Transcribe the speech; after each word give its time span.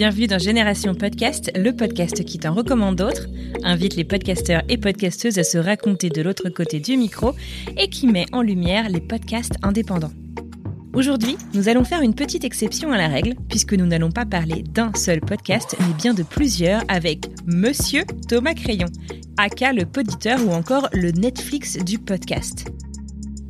Bienvenue 0.00 0.28
dans 0.28 0.38
Génération 0.38 0.94
Podcast, 0.94 1.52
le 1.54 1.76
podcast 1.76 2.24
qui 2.24 2.38
t'en 2.38 2.54
recommande 2.54 2.96
d'autres, 2.96 3.26
invite 3.62 3.96
les 3.96 4.04
podcasteurs 4.04 4.62
et 4.70 4.78
podcasteuses 4.78 5.38
à 5.38 5.44
se 5.44 5.58
raconter 5.58 6.08
de 6.08 6.22
l'autre 6.22 6.48
côté 6.48 6.80
du 6.80 6.96
micro 6.96 7.34
et 7.76 7.90
qui 7.90 8.06
met 8.06 8.24
en 8.32 8.40
lumière 8.40 8.88
les 8.88 9.02
podcasts 9.02 9.56
indépendants. 9.62 10.14
Aujourd'hui, 10.94 11.36
nous 11.52 11.68
allons 11.68 11.84
faire 11.84 12.00
une 12.00 12.14
petite 12.14 12.44
exception 12.44 12.92
à 12.92 12.96
la 12.96 13.08
règle, 13.08 13.34
puisque 13.50 13.74
nous 13.74 13.84
n'allons 13.84 14.10
pas 14.10 14.24
parler 14.24 14.62
d'un 14.62 14.90
seul 14.94 15.20
podcast, 15.20 15.76
mais 15.78 15.92
bien 15.92 16.14
de 16.14 16.22
plusieurs 16.22 16.82
avec 16.88 17.26
Monsieur 17.44 18.04
Thomas 18.26 18.54
Crayon, 18.54 18.88
aka 19.36 19.74
le 19.74 19.84
poditeur 19.84 20.38
ou 20.46 20.52
encore 20.52 20.88
le 20.94 21.10
Netflix 21.10 21.76
du 21.76 21.98
podcast. 21.98 22.72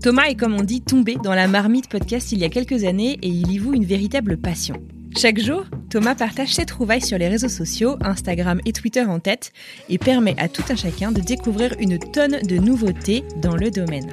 Thomas 0.03 0.25
est 0.25 0.35
comme 0.35 0.57
on 0.57 0.65
dit 0.65 0.81
tombé 0.81 1.15
dans 1.23 1.35
la 1.35 1.47
marmite 1.47 1.89
podcast 1.89 2.33
il 2.33 2.41
y 2.41 2.45
a 2.45 2.49
quelques 2.49 2.83
années 2.83 3.21
et 3.23 3.29
il 3.29 3.53
y 3.53 3.59
voue 3.59 3.73
une 3.73 3.85
véritable 3.85 4.37
passion. 4.37 4.75
Chaque 5.17 5.41
jour, 5.41 5.65
Thomas 5.91 6.15
partage 6.15 6.55
ses 6.55 6.65
trouvailles 6.65 7.03
sur 7.03 7.19
les 7.19 7.29
réseaux 7.29 7.49
sociaux, 7.49 7.97
Instagram 8.01 8.61
et 8.65 8.73
Twitter 8.73 9.03
en 9.03 9.19
tête, 9.19 9.53
et 9.89 9.99
permet 9.99 10.35
à 10.39 10.49
tout 10.49 10.63
un 10.71 10.77
chacun 10.77 11.13
de 11.13 11.21
découvrir 11.21 11.75
une 11.79 11.99
tonne 11.99 12.39
de 12.43 12.57
nouveautés 12.57 13.25
dans 13.43 13.57
le 13.57 13.71
domaine. 13.71 14.11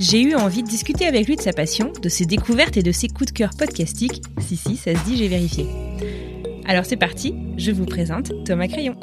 J'ai 0.00 0.20
eu 0.22 0.34
envie 0.34 0.62
de 0.62 0.68
discuter 0.68 1.06
avec 1.06 1.26
lui 1.26 1.36
de 1.36 1.42
sa 1.42 1.52
passion, 1.52 1.92
de 2.00 2.08
ses 2.08 2.26
découvertes 2.26 2.76
et 2.76 2.82
de 2.82 2.92
ses 2.92 3.08
coups 3.08 3.32
de 3.32 3.38
cœur 3.38 3.50
podcastiques. 3.56 4.22
Si, 4.40 4.56
si, 4.56 4.76
ça 4.76 4.94
se 4.94 5.04
dit, 5.04 5.16
j'ai 5.16 5.28
vérifié. 5.28 5.66
Alors 6.66 6.86
c'est 6.86 6.96
parti, 6.96 7.34
je 7.56 7.70
vous 7.70 7.86
présente 7.86 8.32
Thomas 8.44 8.68
Crayon. 8.68 8.96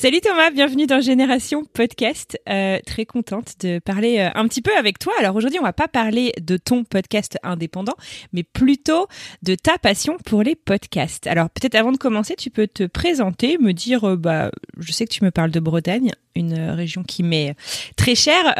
Salut 0.00 0.22
Thomas, 0.22 0.50
bienvenue 0.50 0.86
dans 0.86 1.02
Génération 1.02 1.66
Podcast. 1.70 2.40
Euh, 2.48 2.78
très 2.86 3.04
contente 3.04 3.56
de 3.60 3.80
parler 3.80 4.18
euh, 4.18 4.30
un 4.34 4.48
petit 4.48 4.62
peu 4.62 4.74
avec 4.74 4.98
toi. 4.98 5.12
Alors 5.18 5.36
aujourd'hui, 5.36 5.58
on 5.60 5.62
va 5.62 5.74
pas 5.74 5.88
parler 5.88 6.32
de 6.40 6.56
ton 6.56 6.84
podcast 6.84 7.36
indépendant, 7.42 7.92
mais 8.32 8.42
plutôt 8.42 9.08
de 9.42 9.54
ta 9.56 9.76
passion 9.76 10.16
pour 10.24 10.42
les 10.42 10.56
podcasts. 10.56 11.26
Alors 11.26 11.50
peut-être 11.50 11.74
avant 11.74 11.92
de 11.92 11.98
commencer, 11.98 12.34
tu 12.34 12.48
peux 12.48 12.66
te 12.66 12.84
présenter, 12.84 13.58
me 13.58 13.74
dire, 13.74 14.08
euh, 14.08 14.16
bah, 14.16 14.50
je 14.78 14.90
sais 14.90 15.04
que 15.04 15.12
tu 15.12 15.22
me 15.22 15.30
parles 15.30 15.50
de 15.50 15.60
Bretagne, 15.60 16.12
une 16.34 16.58
région 16.58 17.02
qui 17.02 17.22
m'est 17.22 17.54
très 17.94 18.14
chère. 18.14 18.54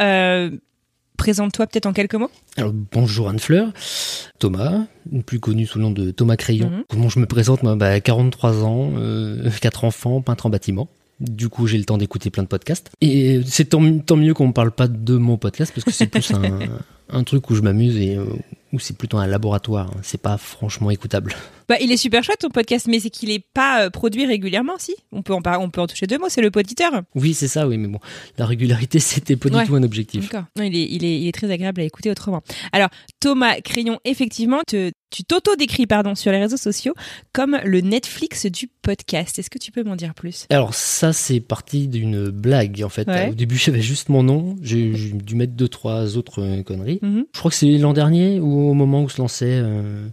Présente-toi 1.17 1.65
peut-être 1.65 1.87
en 1.87 1.93
quelques 1.93 2.15
mots. 2.15 2.29
Alors 2.55 2.71
bonjour 2.71 3.29
Anne 3.29 3.39
Fleur, 3.39 3.73
Thomas, 4.37 4.85
plus 5.25 5.39
connu 5.39 5.65
sous 5.65 5.79
le 5.79 5.85
nom 5.85 5.91
de 5.91 6.11
Thomas 6.11 6.35
Crayon. 6.35 6.69
Mhm. 6.69 6.83
Comment 6.87 7.09
je 7.09 7.17
me 7.19 7.25
présente 7.25 7.63
moi? 7.63 7.75
Bah, 7.75 7.99
43 7.99 8.63
ans, 8.63 8.91
euh, 8.95 9.49
4 9.59 9.85
enfants, 9.85 10.21
peintre 10.21 10.45
en 10.45 10.51
bâtiment. 10.51 10.87
Du 11.21 11.49
coup, 11.49 11.67
j'ai 11.67 11.77
le 11.77 11.85
temps 11.85 11.97
d'écouter 11.99 12.31
plein 12.31 12.41
de 12.43 12.47
podcasts. 12.47 12.89
Et 12.99 13.41
c'est 13.45 13.65
tant, 13.65 13.99
tant 13.99 14.15
mieux 14.17 14.33
qu'on 14.33 14.47
ne 14.47 14.53
parle 14.53 14.71
pas 14.71 14.87
de 14.87 15.15
mon 15.17 15.37
podcast 15.37 15.71
parce 15.73 15.85
que 15.85 15.91
c'est 15.91 16.07
plus 16.07 16.31
un, 16.31 16.59
un 17.09 17.23
truc 17.23 17.49
où 17.51 17.55
je 17.55 17.61
m'amuse 17.61 17.95
et 17.97 18.15
euh, 18.17 18.25
où 18.73 18.79
c'est 18.79 18.97
plutôt 18.97 19.17
un 19.19 19.27
laboratoire. 19.27 19.91
C'est 20.01 20.19
pas 20.21 20.37
franchement 20.37 20.89
écoutable. 20.89 21.35
Bah, 21.69 21.75
il 21.79 21.91
est 21.91 21.97
super 21.97 22.23
chouette 22.23 22.39
ton 22.39 22.49
podcast, 22.49 22.87
mais 22.89 22.99
c'est 22.99 23.11
qu'il 23.11 23.29
est 23.29 23.43
pas 23.53 23.83
euh, 23.85 23.89
produit 23.91 24.25
régulièrement, 24.25 24.73
si? 24.79 24.95
On 25.11 25.21
peut 25.21 25.33
en 25.33 25.41
on 25.59 25.69
peut 25.69 25.79
en 25.81 25.87
toucher 25.87 26.07
deux 26.07 26.17
mots. 26.17 26.27
C'est 26.27 26.41
le 26.41 26.49
poditeur. 26.51 26.91
Oui, 27.13 27.33
c'est 27.35 27.47
ça, 27.47 27.67
oui, 27.67 27.77
mais 27.77 27.87
bon, 27.87 27.99
la 28.39 28.45
régularité, 28.47 28.99
c'était 28.99 29.35
pas 29.35 29.49
Ouais. 29.49 29.61
du 29.61 29.67
tout 29.69 29.75
un 29.75 29.83
objectif. 29.83 30.29
D'accord. 30.29 30.47
Non, 30.57 30.63
il 30.63 30.75
est, 30.75 30.87
il 30.89 31.05
est, 31.05 31.19
il 31.21 31.27
est 31.27 31.31
très 31.33 31.51
agréable 31.51 31.81
à 31.81 31.83
écouter 31.83 32.09
autrement. 32.09 32.41
Alors, 32.71 32.89
Thomas 33.19 33.61
Crayon, 33.61 33.99
effectivement, 34.05 34.59
te, 34.65 34.91
tu 35.11 35.23
t'auto-décris, 35.23 35.87
pardon, 35.87 36.15
sur 36.15 36.31
les 36.31 36.39
réseaux 36.39 36.57
sociaux 36.57 36.93
comme 37.33 37.59
le 37.63 37.81
Netflix 37.81 38.45
du 38.45 38.67
podcast. 38.67 39.37
Est-ce 39.37 39.49
que 39.49 39.59
tu 39.59 39.71
peux 39.71 39.83
m'en 39.83 39.95
dire 39.95 40.13
plus? 40.13 40.47
Alors 40.49 40.73
ça, 40.73 41.13
c'est 41.13 41.39
parti 41.39 41.87
d'une 41.87 42.29
blague 42.29 42.81
en 42.83 42.89
fait. 42.89 43.07
Ouais. 43.07 43.29
Au 43.29 43.33
début, 43.33 43.57
j'avais 43.57 43.81
juste 43.81 44.09
mon 44.09 44.23
nom. 44.23 44.55
J'ai 44.61 44.95
j'ai 44.95 45.11
dû 45.11 45.35
mettre 45.35 45.53
deux, 45.53 45.67
trois 45.67 46.17
autres 46.17 46.41
euh, 46.41 46.63
conneries. 46.63 46.99
Mhm. 47.01 47.25
Je 47.33 47.39
crois 47.39 47.51
que 47.51 47.57
c'est 47.57 47.77
l'an 47.77 47.93
dernier 47.93 48.39
ou 48.39 48.69
au 48.69 48.73
moment 48.73 49.03
où 49.03 49.09
se 49.09 49.21
lançait 49.21 49.59
euh, 49.61 50.07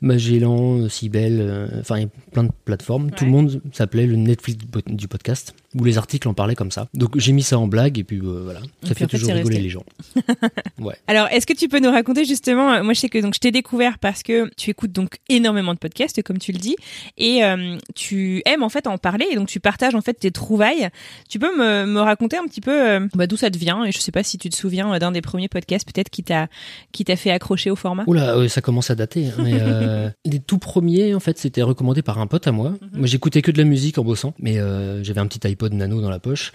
Magellan, 0.00 0.88
Cybelle, 0.88 1.38
euh, 1.40 1.68
enfin 1.80 1.98
il 1.98 2.02
y 2.02 2.06
a 2.06 2.10
plein 2.32 2.44
de 2.44 2.52
plateformes. 2.64 3.10
Tout 3.12 3.24
le 3.24 3.30
monde 3.30 3.62
s'appelait 3.72 4.06
le 4.06 4.16
Netflix 4.16 4.58
du 4.86 5.08
podcast, 5.08 5.54
où 5.74 5.84
les 5.84 5.98
articles 5.98 6.26
en 6.28 6.34
parlaient 6.34 6.56
comme 6.56 6.70
ça. 6.70 6.88
Donc 6.94 7.16
j'ai 7.18 7.32
mis 7.32 7.42
ça 7.42 7.58
en 7.58 7.68
blague 7.68 7.98
et 7.98 8.04
puis 8.04 8.18
euh, 8.18 8.40
voilà, 8.44 8.60
ça 8.60 8.66
puis, 8.82 8.94
fait 8.94 9.04
en 9.04 9.08
fait, 9.08 9.18
toujours 9.18 9.28
rigoler 9.34 9.56
resté. 9.56 9.62
les 9.62 9.68
gens. 9.68 9.84
ouais. 10.80 10.96
Alors, 11.06 11.28
est-ce 11.28 11.46
que 11.46 11.52
tu 11.52 11.68
peux 11.68 11.78
nous 11.78 11.90
raconter 11.90 12.24
justement, 12.24 12.72
euh, 12.72 12.82
moi 12.82 12.92
je 12.92 13.00
sais 13.00 13.08
que 13.08 13.18
donc 13.18 13.34
je 13.34 13.38
t'ai 13.38 13.52
découvert 13.52 13.98
parce 13.98 14.22
que 14.22 14.50
tu 14.56 14.70
écoutes 14.70 14.92
donc 14.92 15.18
énormément 15.28 15.72
de 15.72 15.78
podcasts, 15.78 16.22
comme 16.22 16.38
tu 16.38 16.50
le 16.52 16.58
dis, 16.58 16.76
et 17.18 17.44
euh, 17.44 17.76
tu 17.94 18.42
aimes 18.46 18.62
en 18.64 18.68
fait 18.68 18.86
en 18.88 18.98
parler, 18.98 19.26
et 19.30 19.36
donc 19.36 19.48
tu 19.48 19.60
partages 19.60 19.94
en 19.94 20.00
fait 20.00 20.14
tes 20.14 20.30
trouvailles. 20.32 20.88
Tu 21.28 21.38
peux 21.38 21.56
me, 21.56 21.86
me 21.86 22.00
raconter 22.00 22.36
un 22.36 22.44
petit 22.46 22.60
peu 22.60 22.88
euh, 22.90 23.06
bah, 23.14 23.26
d'où 23.28 23.36
ça 23.36 23.50
te 23.50 23.58
vient, 23.58 23.84
et 23.84 23.92
je 23.92 23.98
sais 23.98 24.12
pas 24.12 24.24
si 24.24 24.38
tu 24.38 24.48
te 24.50 24.56
souviens 24.56 24.98
d'un 24.98 25.12
des 25.12 25.22
premiers 25.22 25.48
podcasts 25.48 25.86
peut-être 25.90 26.10
qui 26.10 26.24
t'a 26.24 26.48
qui 26.90 27.04
t'a 27.04 27.14
fait 27.14 27.30
accrocher 27.30 27.70
au 27.70 27.76
format. 27.76 28.02
Oula, 28.08 28.48
ça 28.48 28.60
commence 28.60 28.90
à 28.90 28.96
dater. 28.96 29.26
hein, 29.26 29.42
mais 29.44 30.10
les 30.24 30.40
tout 30.40 30.58
premiers, 30.58 31.14
en 31.14 31.20
fait, 31.20 31.38
c'était 31.38 31.62
recommandé 31.62 32.02
par 32.02 32.18
un 32.18 32.26
pote 32.26 32.46
à 32.48 32.52
moi. 32.52 32.70
Mhm. 32.70 32.98
Moi, 32.98 33.06
j'écoutais 33.06 33.42
que 33.42 33.52
de 33.52 33.58
la 33.58 33.64
musique 33.64 33.98
en 33.98 34.04
bossant, 34.04 34.34
mais 34.40 34.54
j'avais 35.02 35.20
un 35.20 35.26
petit 35.26 35.46
iPod 35.46 35.59
nano 35.68 36.00
dans 36.00 36.10
la 36.10 36.18
poche. 36.18 36.52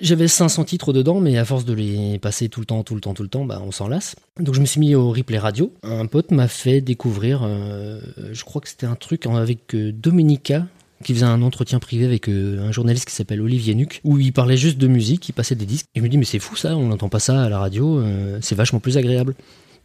J'avais 0.00 0.28
500 0.28 0.64
titres 0.64 0.92
dedans, 0.92 1.20
mais 1.20 1.36
à 1.36 1.44
force 1.44 1.64
de 1.64 1.74
les 1.74 2.18
passer 2.18 2.48
tout 2.48 2.60
le 2.60 2.66
temps, 2.66 2.82
tout 2.82 2.94
le 2.94 3.00
temps, 3.00 3.12
tout 3.12 3.22
le 3.22 3.28
temps, 3.28 3.44
bah, 3.44 3.60
on 3.64 3.70
s'en 3.70 3.86
lasse. 3.86 4.16
Donc, 4.38 4.54
je 4.54 4.60
me 4.60 4.66
suis 4.66 4.80
mis 4.80 4.94
au 4.94 5.10
replay 5.10 5.38
radio. 5.38 5.72
Un 5.82 6.06
pote 6.06 6.30
m'a 6.30 6.48
fait 6.48 6.80
découvrir, 6.80 7.42
euh, 7.44 8.00
je 8.32 8.44
crois 8.44 8.62
que 8.62 8.68
c'était 8.68 8.86
un 8.86 8.94
truc 8.94 9.26
avec 9.26 9.74
euh, 9.74 9.92
Dominica 9.92 10.66
qui 11.04 11.14
faisait 11.14 11.26
un 11.26 11.42
entretien 11.42 11.78
privé 11.78 12.04
avec 12.04 12.28
euh, 12.28 12.60
un 12.60 12.72
journaliste 12.72 13.08
qui 13.08 13.14
s'appelle 13.14 13.40
Olivier 13.40 13.74
Nuc, 13.74 14.00
où 14.04 14.18
il 14.18 14.32
parlait 14.32 14.56
juste 14.56 14.78
de 14.78 14.86
musique, 14.86 15.28
il 15.28 15.32
passait 15.32 15.54
des 15.54 15.66
disques. 15.66 15.86
Et 15.94 16.00
je 16.00 16.04
me 16.04 16.08
dis, 16.08 16.18
mais 16.18 16.24
c'est 16.24 16.38
fou 16.38 16.56
ça, 16.56 16.76
on 16.76 16.88
n'entend 16.88 17.08
pas 17.08 17.20
ça 17.20 17.42
à 17.42 17.48
la 17.48 17.58
radio, 17.58 17.98
euh, 17.98 18.38
c'est 18.42 18.54
vachement 18.54 18.80
plus 18.80 18.98
agréable. 18.98 19.34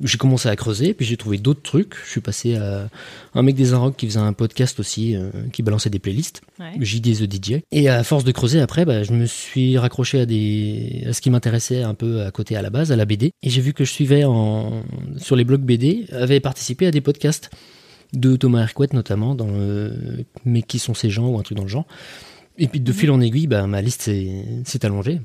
J'ai 0.04 0.18
commencé 0.18 0.50
à 0.50 0.56
creuser, 0.56 0.94
puis 0.94 1.06
j'ai 1.06 1.16
trouvé 1.16 1.38
d'autres 1.38 1.62
trucs. 1.62 1.96
Je 2.06 2.10
suis 2.10 2.22
passé 2.22 2.56
à 2.56 2.90
un 3.34 3.42
mec 3.42 3.56
des 3.56 3.74
Inrocks 3.74 3.96
qui 3.96 4.08
faisait 4.08 4.20
un 4.20 4.34
podcast 4.34 4.80
aussi, 4.80 5.16
euh, 5.16 5.30
qui 5.54 5.64
balançait 5.64 5.90
des 5.90 6.00
playlists, 6.00 6.42
Ouais. 6.60 6.74
JD 6.80 7.20
The 7.20 7.32
DJ. 7.34 7.62
Et 7.72 7.88
à 7.88 8.04
force 8.04 8.24
de 8.24 8.32
creuser 8.32 8.60
après, 8.60 8.84
bah, 8.86 9.04
je 9.04 9.14
me 9.14 9.26
suis 9.26 9.78
raccroché 9.78 10.20
à, 10.22 10.26
des... 10.26 11.04
à 11.08 11.14
ce 11.14 11.22
qui 11.22 11.30
m'intéressait 11.30 11.82
un 11.82 11.94
peu 11.94 12.24
à 12.24 12.32
côté 12.32 12.56
à 12.58 12.62
la 12.62 12.70
base, 12.70 12.92
à 12.92 12.96
la 12.96 13.06
BD. 13.06 13.32
Et 13.42 13.50
j'ai 13.50 13.62
vu 13.62 13.74
que 13.74 13.86
je 13.86 13.92
suivais 13.92 14.26
en... 14.26 14.84
sur 15.18 15.36
les 15.36 15.44
blogs 15.46 15.62
BD, 15.64 16.06
avait 16.12 16.40
participé 16.42 16.88
à 16.88 16.92
des 16.92 17.02
podcasts 17.02 17.50
de 18.14 18.36
Thomas 18.36 18.62
Hercouet 18.62 18.88
notamment, 18.94 19.34
dans 19.36 19.50
euh, 19.50 20.24
Mais 20.46 20.62
qui 20.62 20.80
sont 20.80 20.94
ces 20.94 21.10
gens 21.10 21.28
ou 21.28 21.40
un 21.40 21.44
truc 21.44 21.58
dans 21.58 21.64
le 21.64 21.70
genre. 21.70 21.86
Et 22.58 22.68
puis 22.68 22.80
de 22.80 22.92
fil 22.92 23.12
en 23.12 23.22
aiguille, 23.22 23.48
bah, 23.48 23.66
ma 23.68 23.82
liste 23.82 24.04
s'est 24.04 24.86
allongée. 24.86 25.22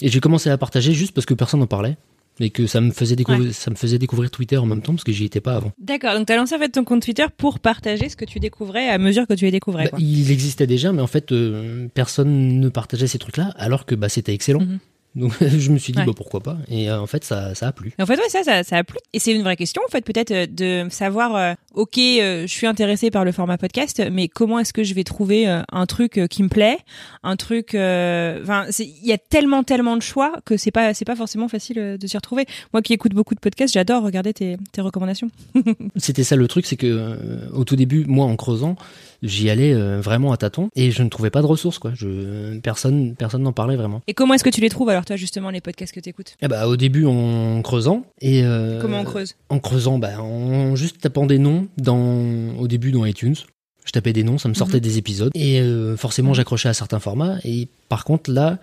Et 0.00 0.08
j'ai 0.08 0.20
commencé 0.20 0.50
à 0.50 0.58
partager 0.58 0.92
juste 0.92 1.12
parce 1.14 1.24
que 1.26 1.34
personne 1.34 1.60
n'en 1.60 1.66
parlait. 1.66 1.96
Et 2.40 2.50
que 2.50 2.66
ça 2.66 2.80
me, 2.80 2.90
faisait 2.90 3.14
découvrir, 3.14 3.54
ça 3.54 3.70
me 3.70 3.76
faisait 3.76 3.98
découvrir 3.98 4.30
Twitter 4.30 4.56
en 4.56 4.66
même 4.66 4.82
temps 4.82 4.92
parce 4.92 5.04
que 5.04 5.12
j'y 5.12 5.24
étais 5.24 5.40
pas 5.40 5.54
avant. 5.54 5.72
D'accord, 5.78 6.14
donc 6.14 6.26
tu 6.26 6.32
as 6.32 6.36
lancé 6.36 6.54
en 6.54 6.58
fait 6.58 6.68
ton 6.68 6.82
compte 6.82 7.02
Twitter 7.02 7.26
pour 7.36 7.60
partager 7.60 8.08
ce 8.08 8.16
que 8.16 8.24
tu 8.24 8.40
découvrais 8.40 8.88
à 8.88 8.98
mesure 8.98 9.26
que 9.26 9.34
tu 9.34 9.44
les 9.44 9.52
découvrais. 9.52 9.84
Bah, 9.84 9.90
quoi. 9.90 9.98
il 10.00 10.30
existait 10.32 10.66
déjà, 10.66 10.92
mais 10.92 11.02
en 11.02 11.06
fait, 11.06 11.30
euh, 11.30 11.86
personne 11.94 12.58
ne 12.58 12.68
partageait 12.68 13.06
ces 13.06 13.18
trucs-là, 13.18 13.52
alors 13.56 13.86
que 13.86 13.94
bah, 13.94 14.08
c'était 14.08 14.34
excellent. 14.34 14.62
Mhm. 14.62 14.78
Donc 15.14 15.32
je 15.40 15.70
me 15.70 15.78
suis 15.78 15.92
dit, 15.92 16.00
Ouais. 16.00 16.06
bah, 16.06 16.12
pourquoi 16.16 16.40
pas 16.40 16.58
Et 16.68 16.90
euh, 16.90 17.00
en 17.00 17.06
fait, 17.06 17.24
ça, 17.24 17.54
ça 17.54 17.68
a 17.68 17.72
plu. 17.72 17.92
En 18.00 18.06
fait, 18.06 18.16
ouais, 18.16 18.28
ça, 18.28 18.42
ça, 18.42 18.64
ça 18.64 18.78
a 18.78 18.84
plu. 18.84 18.98
Et 19.12 19.18
c'est 19.18 19.32
une 19.32 19.42
vraie 19.42 19.56
question, 19.56 19.80
en 19.86 19.90
fait, 19.90 20.04
peut-être 20.04 20.32
euh, 20.32 20.46
de 20.46 20.90
savoir 20.90 21.56
ok, 21.74 21.98
euh, 21.98 22.42
je 22.42 22.52
suis 22.52 22.66
intéressée 22.66 23.10
par 23.10 23.24
le 23.24 23.32
format 23.32 23.58
podcast, 23.58 24.02
mais 24.10 24.28
comment 24.28 24.58
est-ce 24.58 24.72
que 24.72 24.84
je 24.84 24.94
vais 24.94 25.04
trouver 25.04 25.48
euh, 25.48 25.62
un 25.72 25.86
truc 25.86 26.18
euh, 26.18 26.26
qui 26.26 26.42
me 26.42 26.48
plaît, 26.48 26.78
un 27.22 27.36
truc, 27.36 27.70
enfin, 27.70 28.66
il 28.78 29.06
y 29.06 29.12
a 29.12 29.18
tellement 29.18 29.62
tellement 29.62 29.96
de 29.96 30.02
choix 30.02 30.32
que 30.44 30.56
c'est 30.56 30.70
pas 30.70 30.94
c'est 30.94 31.04
pas 31.04 31.16
forcément 31.16 31.48
facile 31.48 31.96
de 32.00 32.06
s'y 32.06 32.16
retrouver. 32.16 32.46
Moi 32.72 32.82
qui 32.82 32.92
écoute 32.92 33.12
beaucoup 33.12 33.34
de 33.34 33.40
podcasts, 33.40 33.74
j'adore 33.74 34.02
regarder 34.02 34.32
tes, 34.32 34.56
tes 34.72 34.80
recommandations. 34.80 35.30
C'était 35.96 36.24
ça 36.24 36.36
le 36.36 36.46
truc, 36.48 36.66
c'est 36.66 36.76
que 36.76 37.50
au 37.52 37.64
tout 37.64 37.76
début, 37.76 38.04
moi 38.06 38.26
en 38.26 38.36
creusant, 38.36 38.76
j'y 39.22 39.50
allais 39.50 39.74
vraiment 39.98 40.32
à 40.32 40.36
tâtons 40.36 40.68
et 40.76 40.90
je 40.90 41.02
ne 41.02 41.08
trouvais 41.08 41.30
pas 41.30 41.42
de 41.42 41.46
ressources 41.46 41.78
quoi. 41.78 41.92
Je, 41.94 42.58
personne 42.58 43.14
personne 43.16 43.42
n'en 43.42 43.52
parlait 43.52 43.76
vraiment. 43.76 44.02
Et 44.06 44.14
comment 44.14 44.34
est-ce 44.34 44.44
que 44.44 44.50
tu 44.50 44.60
les 44.60 44.68
trouves 44.70 44.88
alors 44.88 45.04
toi 45.04 45.16
justement 45.16 45.50
les 45.50 45.60
podcasts 45.60 45.94
que 45.94 46.00
t'écoutes? 46.00 46.36
Eh 46.42 46.48
bah, 46.48 46.68
au 46.68 46.76
début 46.76 47.06
en 47.06 47.60
creusant 47.62 48.04
et 48.20 48.42
Comment 48.80 49.00
on 49.00 49.04
creuse? 49.04 49.34
En 49.48 49.58
creusant, 49.58 49.98
bah, 49.98 50.20
en 50.20 50.76
juste 50.76 51.00
tapant 51.00 51.26
des 51.26 51.38
noms 51.38 51.63
dans, 51.76 52.56
au 52.58 52.68
début 52.68 52.92
dans 52.92 53.04
iTunes. 53.04 53.36
Je 53.84 53.92
tapais 53.92 54.14
des 54.14 54.24
noms, 54.24 54.38
ça 54.38 54.48
me 54.48 54.54
sortait 54.54 54.80
des 54.80 54.96
épisodes. 54.96 55.30
Et 55.34 55.60
euh, 55.60 55.96
forcément, 55.96 56.32
j'accrochais 56.32 56.70
à 56.70 56.74
certains 56.74 57.00
formats. 57.00 57.36
Et 57.44 57.68
par 57.90 58.04
contre, 58.04 58.30
là, 58.30 58.58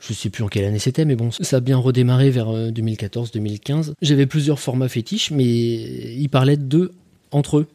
je 0.00 0.12
sais 0.12 0.30
plus 0.30 0.42
en 0.42 0.48
quelle 0.48 0.64
année 0.64 0.80
c'était, 0.80 1.04
mais 1.04 1.14
bon, 1.14 1.30
ça 1.30 1.58
a 1.58 1.60
bien 1.60 1.76
redémarré 1.76 2.30
vers 2.30 2.48
2014-2015. 2.48 3.92
J'avais 4.02 4.26
plusieurs 4.26 4.58
formats 4.58 4.88
fétiches, 4.88 5.30
mais 5.30 5.44
ils 5.44 6.28
parlaient 6.28 6.56
d'eux 6.56 6.90
entre 7.30 7.58
eux. 7.58 7.68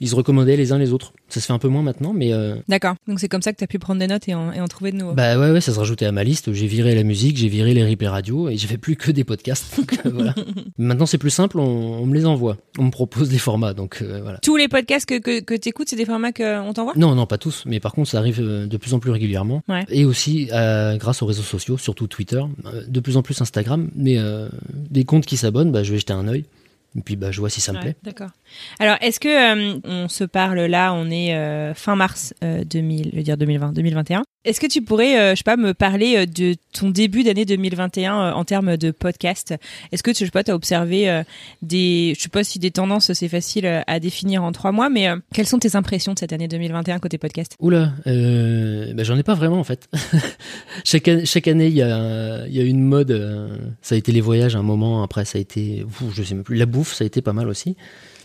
Ils 0.00 0.08
se 0.08 0.14
recommandaient 0.14 0.56
les 0.56 0.72
uns 0.72 0.78
les 0.78 0.92
autres. 0.92 1.12
Ça 1.28 1.40
se 1.40 1.46
fait 1.46 1.52
un 1.52 1.58
peu 1.58 1.68
moins 1.68 1.82
maintenant, 1.82 2.12
mais 2.12 2.32
euh, 2.32 2.56
D'accord. 2.68 2.94
Donc 3.08 3.18
c'est 3.18 3.28
comme 3.28 3.40
ça 3.42 3.52
que 3.52 3.58
t'as 3.58 3.66
pu 3.66 3.78
prendre 3.78 3.98
des 3.98 4.06
notes 4.06 4.28
et 4.28 4.34
en, 4.34 4.52
et 4.52 4.60
en 4.60 4.68
trouver 4.68 4.92
de 4.92 4.96
nouveaux. 4.98 5.14
bah 5.14 5.38
ouais, 5.38 5.50
ouais, 5.50 5.60
ça 5.60 5.72
se 5.72 5.78
rajoutait 5.78 6.04
à 6.06 6.12
ma 6.12 6.22
liste. 6.22 6.52
J'ai 6.52 6.66
viré 6.66 6.94
la 6.94 7.02
musique, 7.02 7.36
j'ai 7.38 7.48
viré 7.48 7.72
les 7.72 7.84
replays 7.88 8.08
radio 8.08 8.48
et 8.48 8.56
j'ai 8.56 8.66
fait 8.66 8.76
plus 8.76 8.96
que 8.96 9.10
des 9.10 9.24
podcasts. 9.24 9.76
Donc, 9.78 9.98
euh, 10.04 10.10
voilà. 10.12 10.34
Maintenant, 10.78 11.06
c'est 11.06 11.18
plus 11.18 11.30
simple, 11.30 11.58
on, 11.58 11.64
on 11.64 12.06
me 12.06 12.14
les 12.14 12.26
envoie. 12.26 12.58
On 12.78 12.84
me 12.84 12.90
propose 12.90 13.30
des 13.30 13.38
formats, 13.38 13.72
donc 13.72 14.00
euh, 14.02 14.20
voilà. 14.22 14.38
Tous 14.42 14.56
les 14.56 14.68
podcasts 14.68 15.06
que, 15.06 15.18
que, 15.18 15.40
que 15.40 15.54
t'écoutes, 15.54 15.88
c'est 15.88 15.96
des 15.96 16.04
formats 16.04 16.32
qu'on 16.32 16.72
t'envoie? 16.74 16.92
Non, 16.96 17.14
non, 17.14 17.26
pas 17.26 17.38
tous, 17.38 17.62
mais 17.66 17.80
par 17.80 17.92
contre, 17.92 18.10
ça 18.10 18.18
arrive 18.18 18.40
de 18.42 18.76
plus 18.76 18.92
en 18.92 18.98
plus 18.98 19.10
régulièrement. 19.10 19.62
Ouais. 19.68 19.84
Et 19.88 20.04
aussi 20.04 20.48
euh, 20.52 20.96
grâce 20.98 21.22
aux 21.22 21.26
réseaux 21.26 21.42
sociaux, 21.42 21.78
surtout 21.78 22.06
Twitter, 22.06 22.42
de 22.86 23.00
plus 23.00 23.16
en 23.16 23.22
plus 23.22 23.40
Instagram, 23.40 23.88
mais 23.96 24.18
des 24.90 25.04
comptes 25.04 25.24
qui 25.26 25.36
s'abonnent, 25.36 25.72
bah, 25.72 25.82
je 25.82 25.92
vais 25.92 25.98
jeter 25.98 26.12
un 26.12 26.28
œil. 26.28 26.44
Et 26.96 27.02
puis 27.02 27.16
bah, 27.16 27.30
je 27.30 27.40
vois 27.40 27.50
si 27.50 27.60
ça 27.60 27.72
me 27.72 27.76
Ouais, 27.78 27.82
plaît. 27.82 27.96
D'accord. 28.02 28.30
Alors, 28.78 28.96
est-ce 29.00 29.20
que 29.20 29.74
euh, 29.74 29.78
on 29.84 30.08
se 30.08 30.24
parle 30.24 30.60
là 30.60 30.92
On 30.94 31.10
est 31.10 31.34
euh, 31.36 31.74
fin 31.74 31.94
mars 31.96 32.32
euh, 32.42 32.64
2000, 32.64 33.10
je 33.12 33.16
veux 33.16 33.22
dire 33.22 33.36
2020, 33.36 33.72
2021. 33.72 34.22
Est-ce 34.46 34.60
que 34.60 34.68
tu 34.68 34.80
pourrais, 34.80 35.18
euh, 35.18 35.30
je 35.32 35.38
sais 35.38 35.42
pas, 35.42 35.56
me 35.56 35.74
parler 35.74 36.18
euh, 36.18 36.24
de 36.24 36.54
ton 36.72 36.90
début 36.90 37.24
d'année 37.24 37.44
2021 37.44 38.14
euh, 38.14 38.32
en 38.32 38.44
termes 38.44 38.76
de 38.76 38.92
podcast? 38.92 39.56
Est-ce 39.90 40.04
que 40.04 40.12
tu, 40.12 40.20
je 40.20 40.26
sais 40.26 40.30
pas, 40.30 40.44
t'as 40.44 40.54
observé 40.54 41.10
euh, 41.10 41.24
des, 41.62 42.14
je 42.16 42.22
sais 42.22 42.28
pas 42.28 42.44
si 42.44 42.60
des 42.60 42.70
tendances 42.70 43.12
c'est 43.12 43.28
facile 43.28 43.66
à 43.66 43.98
définir 43.98 44.44
en 44.44 44.52
trois 44.52 44.70
mois, 44.70 44.88
mais 44.88 45.08
quelles 45.34 45.48
sont 45.48 45.58
tes 45.58 45.74
impressions 45.74 46.14
de 46.14 46.20
cette 46.20 46.32
année 46.32 46.46
2021 46.46 47.00
côté 47.00 47.18
podcast? 47.18 47.56
Oula, 47.58 47.92
bah, 48.04 49.02
j'en 49.02 49.18
ai 49.18 49.24
pas 49.24 49.34
vraiment 49.34 49.58
en 49.58 49.64
fait. 49.64 49.88
chaque, 50.84 51.10
chaque 51.24 51.48
année, 51.48 51.66
il 51.66 51.74
y 51.74 51.82
a, 51.82 52.46
y 52.46 52.60
a 52.60 52.62
une 52.62 52.82
mode. 52.82 53.68
ça 53.82 53.96
a 53.96 53.98
été 53.98 54.12
les 54.12 54.20
voyages 54.20 54.54
à 54.54 54.60
un 54.60 54.62
moment, 54.62 55.02
après 55.02 55.24
ça 55.24 55.38
a 55.38 55.40
été, 55.40 55.84
ouf, 55.84 56.14
je 56.14 56.22
sais 56.22 56.34
même 56.34 56.44
plus, 56.44 56.56
la 56.56 56.66
bouffe, 56.66 56.94
ça 56.94 57.02
a 57.02 57.06
été 57.06 57.20
pas 57.20 57.32
mal 57.32 57.48
aussi. 57.48 57.74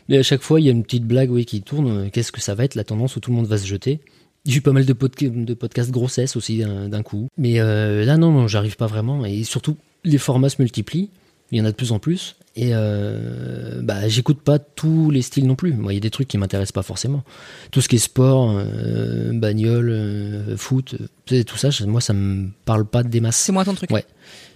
Mais 0.07 0.19
à 0.19 0.24
chaque 0.24 0.41
fois, 0.41 0.59
il 0.59 0.65
y 0.65 0.69
a 0.69 0.71
une 0.71 0.83
petite 0.83 1.06
blague 1.06 1.44
qui 1.45 1.63
tourne. 1.63 2.12
Qu'est-ce 2.12 2.31
que 2.31 2.41
ça 2.41 2.53
va 2.53 2.65
être 2.65 2.75
la 2.75 2.83
tendance 2.83 3.15
où 3.15 3.19
tout 3.19 3.31
le 3.31 3.38
monde 3.38 3.47
va 3.47 3.57
se 3.57 3.65
jeter 3.65 4.01
J'ai 4.45 4.57
eu 4.57 4.61
pas 4.61 4.71
mal 4.71 4.85
de, 4.85 4.93
podca- 4.93 5.45
de 5.45 5.53
podcasts 5.53 5.91
grossesse 5.91 6.35
aussi 6.35 6.59
d'un 6.63 7.03
coup. 7.03 7.27
Mais 7.38 7.59
euh, 7.59 8.03
là, 8.05 8.17
non, 8.17 8.31
non, 8.31 8.47
j'arrive 8.47 8.75
pas 8.75 8.88
vraiment. 8.88 9.23
Et 9.25 9.43
surtout, 9.43 9.77
les 10.03 10.17
formats 10.17 10.49
se 10.49 10.61
multiplient. 10.61 11.09
Il 11.51 11.57
y 11.57 11.61
en 11.61 11.65
a 11.65 11.71
de 11.71 11.75
plus 11.75 11.91
en 11.91 11.99
plus. 11.99 12.38
Et 12.55 12.69
euh, 12.73 13.81
bah, 13.83 14.07
j'écoute 14.07 14.39
pas 14.39 14.57
tous 14.57 15.11
les 15.11 15.21
styles 15.21 15.45
non 15.45 15.55
plus. 15.55 15.73
Moi, 15.73 15.91
il 15.93 15.95
y 15.95 15.97
a 15.97 16.01
des 16.01 16.09
trucs 16.09 16.27
qui 16.29 16.38
m'intéressent 16.38 16.71
pas 16.71 16.81
forcément. 16.81 17.23
Tout 17.71 17.81
ce 17.81 17.89
qui 17.89 17.97
est 17.97 17.99
sport, 17.99 18.51
euh, 18.57 19.31
bagnole, 19.33 20.55
foot, 20.57 20.95
tout 21.25 21.57
ça, 21.57 21.69
moi, 21.85 22.01
ça 22.01 22.13
me 22.13 22.47
parle 22.65 22.85
pas 22.85 23.03
des 23.03 23.19
masses. 23.19 23.35
C'est 23.38 23.51
moi 23.51 23.63
ton 23.65 23.73
truc. 23.73 23.91
Ouais. 23.91 24.05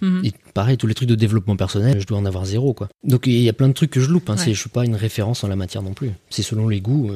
Mhm. 0.00 0.22
Et 0.24 0.32
pareil, 0.54 0.76
tous 0.78 0.86
les 0.86 0.94
trucs 0.94 1.08
de 1.08 1.14
développement 1.14 1.56
personnel, 1.56 2.00
je 2.00 2.06
dois 2.06 2.18
en 2.18 2.24
avoir 2.26 2.44
zéro, 2.44 2.72
quoi. 2.72 2.88
Donc 3.04 3.26
il 3.26 3.40
y 3.40 3.48
a 3.48 3.52
plein 3.52 3.68
de 3.68 3.72
trucs 3.74 3.90
que 3.90 4.00
je 4.00 4.08
loupe. 4.10 4.28
Hein. 4.30 4.36
Ouais. 4.36 4.52
Je 4.54 4.58
suis 4.58 4.70
pas 4.70 4.84
une 4.84 4.96
référence 4.96 5.44
en 5.44 5.48
la 5.48 5.56
matière 5.56 5.82
non 5.82 5.92
plus. 5.94 6.10
C'est 6.30 6.42
selon 6.42 6.68
les 6.68 6.80
goûts. 6.80 7.10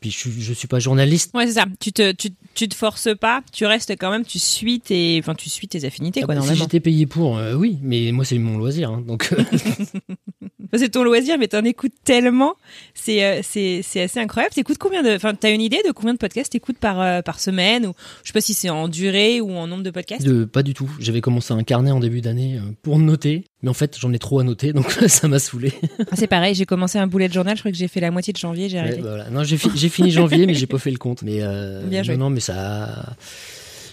Puis 0.00 0.10
je, 0.10 0.16
suis- 0.18 0.40
je 0.42 0.52
suis 0.52 0.68
pas 0.68 0.78
journaliste. 0.78 1.30
Ouais, 1.34 1.46
c'est 1.46 1.54
ça. 1.54 1.66
Tu 1.78 1.92
te, 1.92 2.12
tu, 2.12 2.30
tu 2.54 2.68
te 2.68 2.74
forces 2.74 3.08
pas, 3.18 3.42
tu 3.52 3.66
restes 3.66 3.92
quand 3.98 4.10
même, 4.10 4.24
tu 4.24 4.38
suis 4.38 4.80
tes, 4.80 5.18
enfin, 5.22 5.34
tu 5.34 5.48
suis 5.50 5.68
tes 5.68 5.84
affinités, 5.84 6.20
Ah 6.22 6.26
quoi, 6.26 6.34
bah, 6.34 6.40
si 6.42 6.56
j'étais 6.56 6.80
payé 6.80 7.06
pour, 7.06 7.38
euh, 7.38 7.54
oui, 7.54 7.78
mais 7.82 8.10
moi 8.12 8.24
c'est 8.24 8.38
mon 8.38 8.58
loisir. 8.58 8.90
hein. 8.90 9.04
donc 9.06 9.32
euh, 9.32 9.42
C'est 10.74 10.88
ton 10.90 11.02
loisir, 11.02 11.36
mais 11.38 11.48
t'en 11.48 11.64
écoutes 11.64 11.94
tellement. 12.04 12.54
C'est, 12.94 13.24
euh, 13.24 13.40
c'est, 13.42 13.80
c'est 13.82 14.02
assez 14.02 14.20
incroyable. 14.20 14.54
T'écoutes 14.54 14.78
combien 14.78 15.02
de, 15.02 15.14
enfin, 15.16 15.34
t'as 15.34 15.52
une 15.52 15.60
idée 15.60 15.80
de 15.86 15.90
combien 15.92 16.12
de 16.12 16.18
podcasts 16.18 16.52
t'écoutes 16.52 16.78
par, 16.78 17.00
euh, 17.00 17.22
par 17.22 17.40
semaine 17.40 17.86
ou, 17.86 17.92
je 18.22 18.28
sais 18.28 18.32
pas 18.32 18.40
si 18.40 18.54
c'est 18.54 18.70
en 18.70 18.86
durée 18.88 19.40
ou 19.40 19.50
en 19.52 19.66
nombre 19.66 19.82
de 19.82 19.90
podcasts? 19.90 20.24
de, 20.24 20.44
pas 20.44 20.62
du 20.62 20.72
tout. 20.74 20.88
J'avais 21.00 21.20
commencé 21.20 21.52
un 21.52 21.62
carnet 21.64 21.90
en 21.90 21.98
début 22.00 22.20
d'année 22.20 22.60
pour 22.82 22.98
noter, 23.00 23.44
mais 23.62 23.68
en 23.70 23.74
fait 23.74 23.96
j'en 23.98 24.12
ai 24.12 24.18
trop 24.18 24.38
à 24.40 24.44
noter, 24.44 24.72
donc 24.72 24.90
ça 25.08 25.28
m'a 25.28 25.38
saoulé. 25.38 25.72
Ah, 26.10 26.14
c'est 26.14 26.26
pareil, 26.26 26.54
j'ai 26.54 26.66
commencé 26.66 26.98
un 26.98 27.06
bullet 27.06 27.30
journal, 27.30 27.56
je 27.56 27.62
crois 27.62 27.72
que 27.72 27.76
j'ai 27.78 27.88
fait 27.88 28.00
la 28.00 28.10
moitié 28.10 28.32
de 28.32 28.38
janvier, 28.38 28.68
j'ai 28.68 28.76
Ouais, 28.78 28.82
arrêté. 28.82 29.00
bah 29.02 29.08
voilà. 29.10 29.30
Non, 29.30 29.44
j'ai 29.44 29.56
fi- 29.58 29.70
j'ai 29.74 29.88
fini 29.88 30.10
janvier, 30.10 30.46
mais 30.46 30.54
j'ai 30.54 30.66
pas 30.66 30.78
fait 30.78 30.90
le 30.90 30.98
compte. 30.98 31.22
Mais 31.22 31.38
euh, 31.40 31.82
Bien 31.86 32.02
joué. 32.02 32.16
non, 32.16 32.24
non, 32.26 32.30
mais 32.30 32.40
ça, 32.40 33.14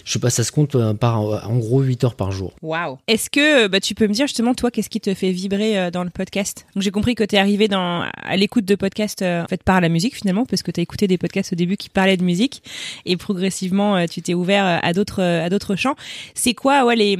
je 0.04 0.12
sais 0.12 0.18
pas, 0.18 0.30
ça 0.30 0.42
se 0.42 0.50
compte 0.52 0.74
euh, 0.74 0.94
par 0.94 1.20
en 1.20 1.56
gros 1.58 1.82
8 1.82 2.04
heures 2.04 2.14
par 2.14 2.32
jour. 2.32 2.54
Waouh. 2.62 2.96
Est-ce 3.08 3.28
que 3.28 3.66
bah, 3.66 3.78
tu 3.80 3.94
peux 3.94 4.06
me 4.08 4.14
dire 4.14 4.26
justement 4.26 4.54
toi 4.54 4.70
qu'est-ce 4.70 4.88
qui 4.88 5.00
te 5.00 5.12
fait 5.12 5.30
vibrer 5.32 5.78
euh, 5.78 5.90
dans 5.90 6.02
le 6.04 6.08
podcast? 6.10 6.64
Donc 6.74 6.82
j'ai 6.82 6.90
compris 6.90 7.14
que 7.14 7.24
tu 7.24 7.36
es 7.36 7.38
arrivé 7.38 7.68
dans 7.68 8.04
à 8.22 8.36
l'écoute 8.38 8.64
de 8.64 8.74
podcasts 8.74 9.20
euh, 9.20 9.42
en 9.44 9.46
fait 9.48 9.62
par 9.62 9.80
la 9.82 9.90
musique 9.90 10.16
finalement 10.16 10.46
parce 10.46 10.62
que 10.62 10.70
tu 10.70 10.80
as 10.80 10.82
écouté 10.82 11.06
des 11.08 11.18
podcasts 11.18 11.52
au 11.52 11.56
début 11.56 11.76
qui 11.76 11.90
parlaient 11.90 12.16
de 12.16 12.24
musique 12.24 12.62
et 13.04 13.16
progressivement 13.18 13.96
euh, 13.96 14.06
tu 14.10 14.22
t'es 14.22 14.32
ouvert 14.34 14.64
euh, 14.64 14.78
à 14.82 14.94
d'autres 14.94 15.20
euh, 15.22 15.44
à 15.44 15.50
d'autres 15.50 15.76
champs. 15.76 15.96
C'est 16.34 16.54
quoi 16.54 16.86
ouais 16.86 16.96
les 16.96 17.18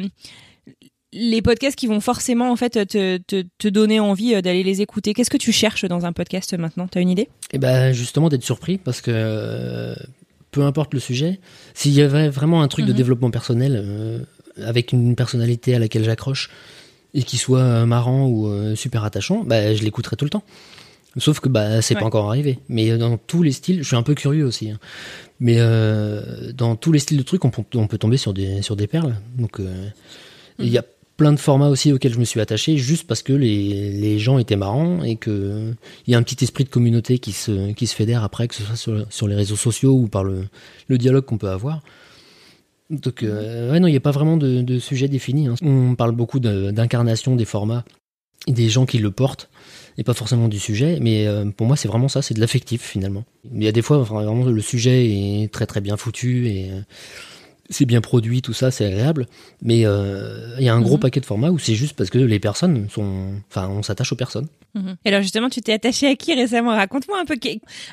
les 1.12 1.40
podcasts 1.42 1.76
qui 1.76 1.86
vont 1.86 2.00
forcément 2.00 2.50
en 2.50 2.56
fait 2.56 2.86
te, 2.86 3.16
te, 3.18 3.44
te 3.58 3.68
donner 3.68 3.98
envie 4.00 4.34
euh, 4.34 4.42
d'aller 4.42 4.62
les 4.62 4.82
écouter. 4.82 5.14
Qu'est-ce 5.14 5.30
que 5.30 5.36
tu 5.38 5.52
cherches 5.52 5.84
dans 5.86 6.04
un 6.06 6.12
podcast 6.12 6.52
maintenant? 6.58 6.86
T'as 6.88 7.00
une 7.00 7.08
idée? 7.10 7.28
Et 7.52 7.58
ben 7.58 7.92
justement 7.92 8.28
d'être 8.28 8.44
surpris 8.44 8.78
parce 8.78 9.00
que 9.00 9.10
euh, 9.14 9.94
peu 10.50 10.62
importe 10.62 10.92
le 10.94 11.00
sujet, 11.00 11.40
s'il 11.74 11.92
y 11.92 12.02
avait 12.02 12.28
vraiment 12.28 12.62
un 12.62 12.68
truc 12.68 12.84
de 12.86 12.92
Mhm. 12.92 12.96
développement 12.96 13.30
personnel 13.30 13.80
euh, 13.82 14.20
avec 14.62 14.92
une 14.92 15.14
personnalité 15.16 15.74
à 15.74 15.78
laquelle 15.78 16.04
j'accroche 16.04 16.50
et 17.14 17.22
qui 17.22 17.38
soit 17.38 17.86
marrant 17.86 18.26
ou 18.26 18.48
euh, 18.48 18.74
super 18.74 19.02
attachant, 19.04 19.42
bah, 19.44 19.74
je 19.74 19.82
l'écouterai 19.82 20.16
tout 20.16 20.24
le 20.26 20.30
temps. 20.30 20.42
Sauf 21.16 21.40
que 21.40 21.48
bah 21.48 21.80
c'est 21.80 21.94
Ouais. 21.94 22.00
pas 22.00 22.06
encore 22.06 22.28
arrivé. 22.28 22.58
Mais 22.68 22.96
dans 22.98 23.16
tous 23.16 23.42
les 23.42 23.52
styles, 23.52 23.78
je 23.82 23.86
suis 23.88 23.96
un 23.96 24.02
peu 24.02 24.14
curieux 24.14 24.44
aussi. 24.44 24.70
hein. 24.70 24.78
Mais 25.40 25.56
euh, 25.58 26.52
dans 26.52 26.76
tous 26.76 26.92
les 26.92 26.98
styles 26.98 27.16
de 27.16 27.22
trucs, 27.22 27.44
on, 27.46 27.50
peut- 27.50 27.62
on 27.78 27.86
peut 27.86 27.96
tomber 27.98 28.18
sur 28.18 28.34
des 28.34 28.60
sur 28.62 28.76
des 28.76 28.86
perles. 28.86 29.16
Donc 29.36 29.58
euh, 29.58 29.88
il 30.58 30.68
y 30.68 30.76
a 30.78 30.84
plein 31.18 31.32
de 31.34 31.38
formats 31.38 31.68
aussi 31.68 31.92
auxquels 31.92 32.14
je 32.14 32.18
me 32.18 32.24
suis 32.24 32.40
attaché 32.40 32.78
juste 32.78 33.06
parce 33.06 33.22
que 33.22 33.34
les, 33.34 33.92
les 33.92 34.18
gens 34.18 34.38
étaient 34.38 34.56
marrants 34.56 35.02
et 35.02 35.16
que 35.16 35.74
il 36.06 36.12
y 36.12 36.14
a 36.14 36.18
un 36.18 36.22
petit 36.22 36.42
esprit 36.42 36.64
de 36.64 36.70
communauté 36.70 37.18
qui 37.18 37.32
se 37.32 37.72
qui 37.72 37.86
se 37.86 37.94
fédère 37.94 38.24
après 38.24 38.48
que 38.48 38.54
ce 38.54 38.62
soit 38.62 38.76
sur, 38.76 39.06
sur 39.10 39.28
les 39.28 39.34
réseaux 39.34 39.56
sociaux 39.56 39.92
ou 39.92 40.06
par 40.08 40.24
le 40.24 40.46
le 40.86 40.96
dialogue 40.96 41.26
qu'on 41.26 41.36
peut 41.36 41.50
avoir. 41.50 41.82
Donc 42.88 43.22
euh, 43.22 43.70
ouais 43.72 43.80
non, 43.80 43.88
il 43.88 43.90
n'y 43.90 43.96
a 43.98 44.00
pas 44.00 44.12
vraiment 44.12 44.38
de, 44.38 44.62
de 44.62 44.78
sujet 44.78 45.08
défini. 45.08 45.48
hein. 45.48 45.56
On 45.60 45.94
parle 45.94 46.12
beaucoup 46.12 46.40
d'incarnation 46.40 47.36
des 47.36 47.44
formats 47.44 47.84
des 48.46 48.68
gens 48.70 48.86
qui 48.86 48.98
le 48.98 49.10
portent 49.10 49.50
et 49.98 50.04
pas 50.04 50.14
forcément 50.14 50.48
du 50.48 50.60
sujet, 50.60 50.98
mais 51.02 51.26
euh, 51.26 51.50
pour 51.50 51.66
moi 51.66 51.76
c'est 51.76 51.88
vraiment 51.88 52.08
ça, 52.08 52.22
c'est 52.22 52.32
de 52.32 52.40
l'affectif 52.40 52.80
finalement. 52.80 53.24
Il 53.52 53.64
y 53.64 53.68
a 53.68 53.72
des 53.72 53.82
fois 53.82 53.98
vraiment 53.98 54.44
le 54.44 54.62
sujet 54.62 55.10
est 55.10 55.52
très 55.52 55.66
très 55.66 55.80
bien 55.80 55.96
foutu 55.96 56.46
et 56.46 56.70
c'est 57.70 57.84
bien 57.84 58.00
produit, 58.00 58.42
tout 58.42 58.52
ça, 58.54 58.70
c'est 58.70 58.84
agréable. 58.86 59.26
Mais 59.62 59.84
euh, 59.84 60.54
il 60.58 60.64
y 60.64 60.68
a 60.68 60.74
un 60.74 60.80
gros 60.80 60.94
Mhm. 60.94 61.00
paquet 61.00 61.20
de 61.20 61.26
formats 61.26 61.50
où 61.50 61.58
c'est 61.58 61.74
juste 61.74 61.96
parce 61.96 62.10
que 62.10 62.18
les 62.18 62.38
personnes 62.40 62.88
sont. 62.90 63.32
Enfin, 63.50 63.68
on 63.68 63.82
s'attache 63.82 64.12
aux 64.12 64.16
personnes. 64.16 64.46
Et 65.04 65.08
alors 65.08 65.22
justement, 65.22 65.48
tu 65.48 65.60
t'es 65.60 65.72
attaché 65.72 66.06
à 66.06 66.14
qui 66.14 66.34
récemment? 66.34 66.70
Raconte-moi 66.70 67.18
un 67.20 67.24
peu. 67.24 67.34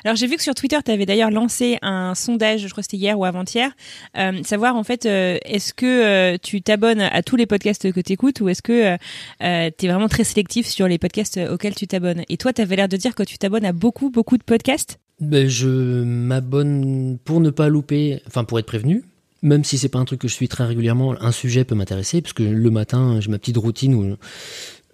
Alors 0.04 0.14
j'ai 0.16 0.28
vu 0.28 0.36
que 0.36 0.42
sur 0.42 0.54
Twitter, 0.54 0.76
tu 0.84 0.90
avais 0.92 1.04
d'ailleurs 1.04 1.30
lancé 1.32 1.78
un 1.82 2.14
sondage, 2.14 2.60
je 2.60 2.68
crois 2.68 2.82
que 2.82 2.86
c'était 2.90 2.96
hier 2.98 3.18
ou 3.18 3.24
avant-hier, 3.24 3.72
euh, 4.16 4.40
savoir 4.44 4.76
en 4.76 4.84
fait, 4.84 5.04
euh, 5.04 5.36
est-ce 5.44 5.74
que 5.74 5.86
euh, 5.86 6.38
tu 6.40 6.62
t'abonnes 6.62 7.00
à 7.00 7.22
tous 7.22 7.34
les 7.36 7.46
podcasts 7.46 7.90
que 7.92 8.00
tu 8.00 8.12
écoutes 8.12 8.40
ou 8.40 8.48
est-ce 8.48 8.62
que 8.62 8.96
tu 8.96 9.42
es 9.42 9.88
vraiment 9.88 10.08
très 10.08 10.22
sélectif 10.24 10.66
sur 10.68 10.86
les 10.86 10.98
podcasts 10.98 11.40
auxquels 11.50 11.74
tu 11.74 11.86
t'abonnes? 11.88 12.22
Et 12.28 12.36
toi, 12.36 12.52
tu 12.52 12.62
avais 12.62 12.76
l'air 12.76 12.88
de 12.88 12.96
dire 12.96 13.14
que 13.16 13.24
tu 13.24 13.36
t'abonnes 13.36 13.64
à 13.64 13.72
beaucoup, 13.72 14.10
beaucoup 14.10 14.36
de 14.38 14.44
podcasts? 14.44 14.98
Ben, 15.20 15.48
je 15.48 16.02
m'abonne 16.04 17.18
pour 17.24 17.40
ne 17.40 17.50
pas 17.50 17.68
louper, 17.68 18.20
enfin 18.26 18.44
pour 18.44 18.58
être 18.58 18.66
prévenu. 18.66 19.02
Même 19.46 19.62
si 19.62 19.78
c'est 19.78 19.88
pas 19.88 20.00
un 20.00 20.04
truc 20.04 20.20
que 20.20 20.26
je 20.26 20.34
suis 20.34 20.48
très 20.48 20.64
régulièrement, 20.64 21.14
un 21.22 21.30
sujet 21.30 21.64
peut 21.64 21.76
m'intéresser, 21.76 22.20
parce 22.20 22.32
que 22.32 22.42
le 22.42 22.70
matin, 22.70 23.20
j'ai 23.20 23.30
ma 23.30 23.38
petite 23.38 23.56
routine 23.56 23.94
où 23.94 24.16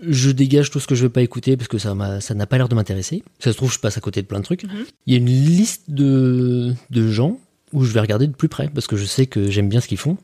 je 0.07 0.31
dégage 0.31 0.71
tout 0.71 0.79
ce 0.79 0.87
que 0.87 0.95
je 0.95 1.05
veux 1.05 1.09
pas 1.09 1.23
écouter 1.23 1.57
parce 1.57 1.69
que 1.69 1.79
ça 1.79 1.95
n'a 1.95 2.47
pas 2.47 2.59
l'air 2.59 2.69
de 2.69 2.75
m'intéresser. 2.75 3.23
Ça 3.39 3.51
se 3.51 3.57
trouve, 3.57 3.73
je 3.73 3.79
passe 3.79 3.97
à 3.97 4.03
côté 4.03 4.21
de 4.21 4.27
plein 4.27 4.41
de 4.41 4.45
trucs. 4.45 4.65
Il 5.07 5.15
y 5.15 5.17
a 5.17 5.19
une 5.19 5.25
liste 5.25 5.85
de, 5.89 6.75
de 6.91 7.09
gens 7.09 7.39
où 7.73 7.83
je 7.85 7.93
vais 7.93 8.01
regarder 8.01 8.27
de 8.27 8.35
plus 8.35 8.51
près 8.51 8.69
parce 8.69 8.87
que 8.87 8.99
je 8.99 9.07
sais 9.07 9.25
que 9.25 9.51
j'aime 9.51 9.71
bien 9.71 9.81
ce 9.81 9.89
qu'ils 9.89 9.97
font 9.97 10.19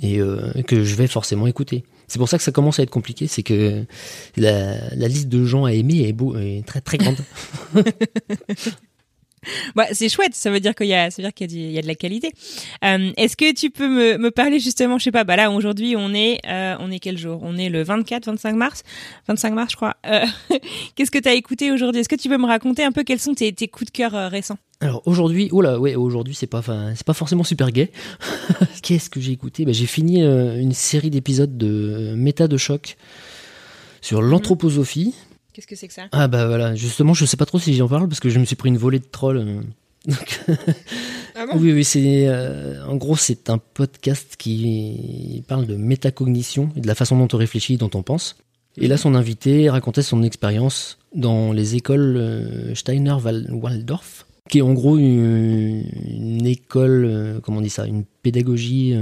et 0.00 0.18
euh, 0.18 0.50
que 0.66 0.82
je 0.82 0.94
vais 0.94 1.06
forcément 1.06 1.46
écouter. 1.46 1.84
C'est 2.06 2.18
pour 2.18 2.30
ça 2.30 2.38
que 2.38 2.44
ça 2.44 2.52
commence 2.52 2.78
à 2.78 2.84
être 2.84 2.90
compliqué, 2.90 3.26
c'est 3.26 3.42
que 3.42 3.84
la, 4.38 4.94
la 4.94 5.08
liste 5.08 5.28
de 5.28 5.44
gens 5.44 5.66
à 5.66 5.74
aimer 5.74 6.08
est, 6.08 6.14
beau, 6.14 6.38
est 6.38 6.66
très 6.66 6.80
très 6.80 6.96
grande. 6.96 7.18
Bah, 9.74 9.86
c'est 9.92 10.08
chouette, 10.08 10.34
ça 10.34 10.50
veut 10.50 10.60
dire 10.60 10.74
qu'il 10.74 10.86
y 10.86 10.94
a, 10.94 11.10
ça 11.10 11.22
veut 11.22 11.28
dire 11.28 11.34
qu'il 11.34 11.52
y, 11.52 11.76
a 11.76 11.78
y 11.78 11.82
de 11.82 11.86
la 11.86 11.94
qualité. 11.94 12.32
Euh, 12.84 13.12
Est-ce 13.16 13.36
que 13.36 13.52
tu 13.54 13.70
peux 13.70 13.88
me, 13.88 14.18
me 14.18 14.30
parler 14.30 14.58
justement, 14.58 14.98
je 14.98 15.04
sais 15.04 15.12
pas, 15.12 15.24
bah 15.24 15.36
là 15.36 15.50
aujourd'hui 15.50 15.94
on 15.96 16.14
est, 16.14 16.40
euh, 16.46 16.76
on 16.80 16.90
est 16.90 16.98
quel 16.98 17.18
jour? 17.18 17.40
On 17.42 17.56
est 17.56 17.68
le 17.68 17.82
24, 17.82 18.26
25 18.26 18.54
mars, 18.54 18.82
25 19.28 19.54
mars 19.54 19.72
je 19.72 19.76
crois. 19.76 19.96
Euh, 20.06 20.24
Qu'est-ce 20.94 21.10
que 21.10 21.18
tu 21.18 21.28
as 21.28 21.34
écouté 21.34 21.70
aujourd'hui? 21.70 22.00
Est-ce 22.00 22.08
que 22.08 22.16
tu 22.16 22.28
peux 22.28 22.38
me 22.38 22.46
raconter 22.46 22.84
un 22.84 22.92
peu 22.92 23.04
quels 23.04 23.20
sont 23.20 23.34
tes, 23.34 23.52
tes 23.52 23.68
coups 23.68 23.90
de 23.92 23.96
cœur 23.96 24.30
récents? 24.30 24.58
Alors 24.80 25.02
aujourd'hui, 25.06 25.48
oh 25.52 25.60
là, 25.60 25.78
ouais, 25.78 25.96
aujourd'hui 25.96 26.34
c'est 26.34 26.46
pas, 26.46 26.62
c'est 26.94 27.06
pas 27.06 27.14
forcément 27.14 27.44
super 27.44 27.70
gay. 27.70 27.90
Qu'est-ce 28.82 29.10
que 29.10 29.20
j'ai 29.20 29.32
écouté? 29.32 29.64
Bah, 29.64 29.72
J'ai 29.72 29.86
fini 29.86 30.22
une 30.22 30.72
série 30.72 31.10
d'épisodes 31.10 31.56
de 31.56 32.14
Méta 32.16 32.48
de 32.48 32.56
choc 32.56 32.96
sur 34.00 34.22
l'anthroposophie. 34.22 35.14
Qu'est-ce 35.58 35.66
que 35.66 35.74
c'est 35.74 35.88
que 35.88 35.94
ça? 35.94 36.06
Ah 36.12 36.28
bah 36.28 36.46
voilà, 36.46 36.76
justement, 36.76 37.14
je 37.14 37.24
sais 37.24 37.36
pas 37.36 37.44
trop 37.44 37.58
si 37.58 37.74
j'en 37.74 37.88
parle 37.88 38.06
parce 38.06 38.20
que 38.20 38.28
je 38.28 38.38
me 38.38 38.44
suis 38.44 38.54
pris 38.54 38.68
une 38.68 38.78
volée 38.78 39.00
de 39.00 39.06
trolls. 39.10 39.64
Donc, 40.06 40.40
Ah 41.34 41.46
oui, 41.56 41.72
oui, 41.72 41.82
c'est 41.82 42.28
euh, 42.28 42.86
en 42.86 42.94
gros 42.94 43.16
c'est 43.16 43.50
un 43.50 43.58
podcast 43.58 44.36
qui 44.38 45.42
parle 45.48 45.66
de 45.66 45.74
métacognition 45.74 46.70
et 46.76 46.80
de 46.80 46.86
la 46.86 46.94
façon 46.94 47.18
dont 47.18 47.26
on 47.32 47.36
réfléchit, 47.36 47.76
dont 47.76 47.90
on 47.94 48.04
pense. 48.04 48.36
Et 48.76 48.86
là, 48.86 48.96
son 48.96 49.16
invité 49.16 49.68
racontait 49.68 50.02
son 50.02 50.22
expérience 50.22 50.98
dans 51.12 51.50
les 51.50 51.74
écoles 51.74 52.16
euh, 52.16 52.74
Steiner-Waldorf, 52.76 54.26
qui 54.48 54.58
est 54.58 54.62
en 54.62 54.74
gros 54.74 54.96
une, 54.96 55.84
une 56.06 56.46
école, 56.46 57.04
euh, 57.04 57.40
comment 57.40 57.58
on 57.58 57.62
dit 57.62 57.68
ça, 57.68 57.84
une 57.84 58.04
pédagogie 58.22 58.94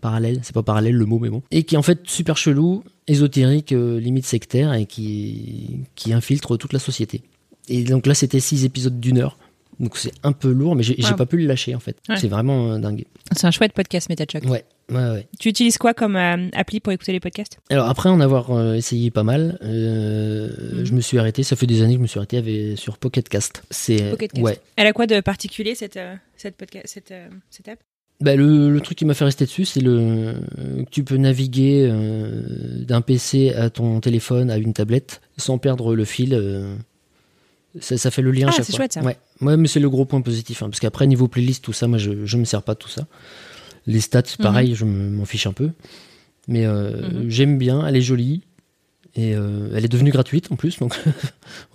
parallèle, 0.00 0.40
c'est 0.42 0.54
pas 0.54 0.64
parallèle 0.64 0.96
le 0.96 1.06
mot, 1.06 1.20
mais 1.20 1.30
bon, 1.30 1.44
et 1.52 1.62
qui 1.62 1.76
est 1.76 1.78
en 1.78 1.82
fait 1.82 2.00
super 2.02 2.36
chelou, 2.36 2.82
ésotérique, 3.08 3.72
euh, 3.72 3.98
limite 3.98 4.26
sectaire, 4.26 4.72
et 4.74 4.86
qui, 4.86 5.80
qui 5.96 6.12
infiltre 6.12 6.56
toute 6.56 6.72
la 6.72 6.78
société. 6.78 7.22
Et 7.68 7.82
donc 7.84 8.06
là, 8.06 8.14
c'était 8.14 8.40
six 8.40 8.64
épisodes 8.64 8.98
d'une 9.00 9.18
heure. 9.18 9.36
Donc 9.80 9.96
c'est 9.96 10.12
un 10.24 10.32
peu 10.32 10.50
lourd, 10.50 10.74
mais 10.74 10.82
j'ai 10.82 10.96
pas 11.16 11.26
pu 11.26 11.36
le 11.36 11.46
lâcher 11.46 11.72
en 11.74 11.78
fait. 11.78 11.96
Ouais. 12.08 12.16
C'est 12.16 12.26
vraiment 12.26 12.72
euh, 12.72 12.78
dingue. 12.78 13.04
C'est 13.36 13.46
un 13.46 13.52
chouette 13.52 13.72
podcast 13.72 14.08
MetaChoc. 14.08 14.42
Ouais, 14.44 14.64
ouais, 14.90 14.96
ouais. 14.96 15.28
Tu 15.38 15.50
utilises 15.50 15.78
quoi 15.78 15.94
comme 15.94 16.16
euh, 16.16 16.48
appli 16.52 16.80
pour 16.80 16.92
écouter 16.92 17.12
les 17.12 17.20
podcasts? 17.20 17.58
Alors 17.70 17.88
après 17.88 18.08
en 18.08 18.18
avoir 18.20 18.50
euh, 18.50 18.74
essayé 18.74 19.12
pas 19.12 19.22
mal, 19.22 19.56
Mhm. 19.62 20.84
je 20.84 20.92
me 20.92 21.00
suis 21.00 21.16
arrêté. 21.18 21.44
Ça 21.44 21.54
fait 21.54 21.68
des 21.68 21.82
années 21.82 21.92
que 21.92 21.98
je 21.98 22.02
me 22.02 22.06
suis 22.08 22.18
arrêté 22.18 22.38
avec, 22.38 22.76
sur 22.76 22.98
Pocket 22.98 23.28
Cast. 23.28 23.62
C'est 23.70 24.14
ouais. 24.40 24.58
Elle 24.74 24.88
a 24.88 24.92
quoi 24.92 25.06
de 25.06 25.20
particulier 25.20 25.76
cette 25.76 26.00
cette 26.36 26.56
podcast 26.56 26.86
cette 26.88 27.14
cette 27.50 27.68
app? 27.68 27.78
Bah, 28.20 28.34
le, 28.34 28.70
le 28.70 28.80
truc 28.80 28.98
qui 28.98 29.04
m'a 29.04 29.14
fait 29.14 29.24
rester 29.24 29.44
dessus, 29.44 29.64
c'est 29.64 29.80
le 29.80 29.96
euh, 29.96 30.32
que 30.84 30.90
tu 30.90 31.04
peux 31.04 31.16
naviguer 31.16 31.88
euh, 31.88 32.82
d'un 32.84 33.00
PC 33.00 33.52
à 33.54 33.70
ton 33.70 34.00
téléphone 34.00 34.50
à 34.50 34.56
une 34.58 34.72
tablette 34.72 35.20
sans 35.36 35.58
perdre 35.58 35.94
le 35.94 36.04
fil. 36.04 36.34
euh, 36.34 36.74
ça, 37.80 37.96
ça 37.96 38.10
fait 38.10 38.22
le 38.22 38.32
lien 38.32 38.46
à 38.46 38.50
Ah, 38.50 38.52
chaque 38.52 38.64
c'est 38.64 38.72
fois. 38.72 38.78
chouette, 38.78 38.94
ça. 38.94 39.02
Ouais, 39.02 39.16
ouais 39.40 39.56
mais 39.56 39.68
c'est 39.68 39.78
le 39.78 39.88
gros 39.88 40.04
point 40.04 40.20
positif. 40.20 40.62
hein, 40.64 40.68
parce 40.68 40.80
qu'après 40.80 41.06
niveau 41.06 41.28
playlist 41.28 41.62
tout 41.64 41.72
ça, 41.72 41.86
moi 41.86 41.98
je 41.98 42.24
je 42.26 42.36
me 42.38 42.44
sers 42.44 42.62
pas 42.64 42.74
de 42.74 42.78
tout 42.80 42.88
ça. 42.88 43.06
Les 43.86 44.00
stats, 44.00 44.22
Mhm. 44.38 44.42
pareil, 44.42 44.74
je 44.74 44.84
me- 44.84 45.10
m'en 45.10 45.24
fiche 45.24 45.46
un 45.46 45.52
peu. 45.52 45.70
Mais 46.48 46.66
euh, 46.66 47.22
Mhm. 47.22 47.30
j'aime 47.30 47.56
bien, 47.58 47.86
elle 47.86 47.94
est 47.94 48.00
jolie. 48.00 48.42
Et 49.18 49.34
euh, 49.34 49.68
elle 49.74 49.84
est 49.84 49.88
devenue 49.88 50.12
gratuite 50.12 50.46
en 50.52 50.56
plus, 50.56 50.78
donc 50.78 50.96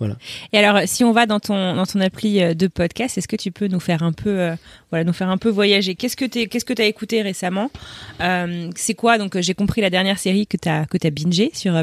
Et 0.52 0.58
alors, 0.58 0.80
si 0.86 1.04
on 1.04 1.12
va 1.12 1.26
dans 1.26 1.40
ton 1.40 1.76
dans 1.76 1.84
ton 1.84 2.00
appli 2.00 2.42
euh, 2.42 2.54
de 2.54 2.68
podcast, 2.68 3.18
est-ce 3.18 3.28
que 3.28 3.36
tu 3.36 3.50
peux 3.52 3.66
nous 3.68 3.80
faire 3.80 4.02
un 4.02 4.12
peu 4.12 4.30
euh, 4.40 4.56
voilà 4.90 5.04
nous 5.04 5.12
faire 5.12 5.28
un 5.28 5.36
peu 5.36 5.50
voyager? 5.50 5.94
Qu'est-ce 5.94 6.16
que 6.16 6.24
t'es 6.24 6.46
qu'est-ce 6.46 6.64
que 6.64 6.72
t'as 6.72 6.86
écouté 6.86 7.20
récemment? 7.20 7.70
Euh, 8.22 8.70
C'est 8.76 8.94
quoi? 8.94 9.18
Donc 9.18 9.38
J'ai 9.38 9.52
compris 9.52 9.82
la 9.82 9.90
dernière 9.90 10.18
série 10.18 10.46
que 10.46 10.56
t'as 10.56 10.86
que 10.86 10.96
t'as 10.96 11.10
bingé 11.10 11.50
sur. 11.52 11.74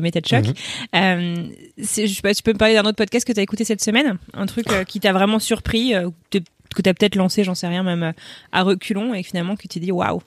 Mhm. 0.47 0.53
Euh, 0.95 1.47
c'est- 1.81 2.07
je 2.07 2.15
sais 2.15 2.21
pas, 2.23 2.33
tu 2.33 2.41
peux 2.41 2.53
me 2.53 2.57
parler 2.57 2.73
d'un 2.73 2.83
autre 2.85 2.95
podcast 2.97 3.27
que 3.27 3.33
t'as 3.33 3.43
écouté 3.43 3.63
cette 3.63 3.83
semaine? 3.83 4.17
Un 4.33 4.47
truc 4.47 4.65
qui 4.87 4.99
t'a 4.99 5.13
vraiment 5.13 5.37
surpris 5.37 5.93
que 6.31 6.39
que 6.73 6.81
t'as 6.81 6.93
peut-être 6.93 7.15
lancé, 7.15 7.43
j'en 7.43 7.53
sais 7.53 7.67
rien, 7.67 7.83
même 7.83 8.13
à 8.51 8.63
reculons, 8.63 9.13
et 9.13 9.21
finalement 9.23 9.55
que 9.57 9.61
tu 9.63 9.67
t'es 9.67 9.79
dit 9.81 9.91
waouh. 9.91 10.21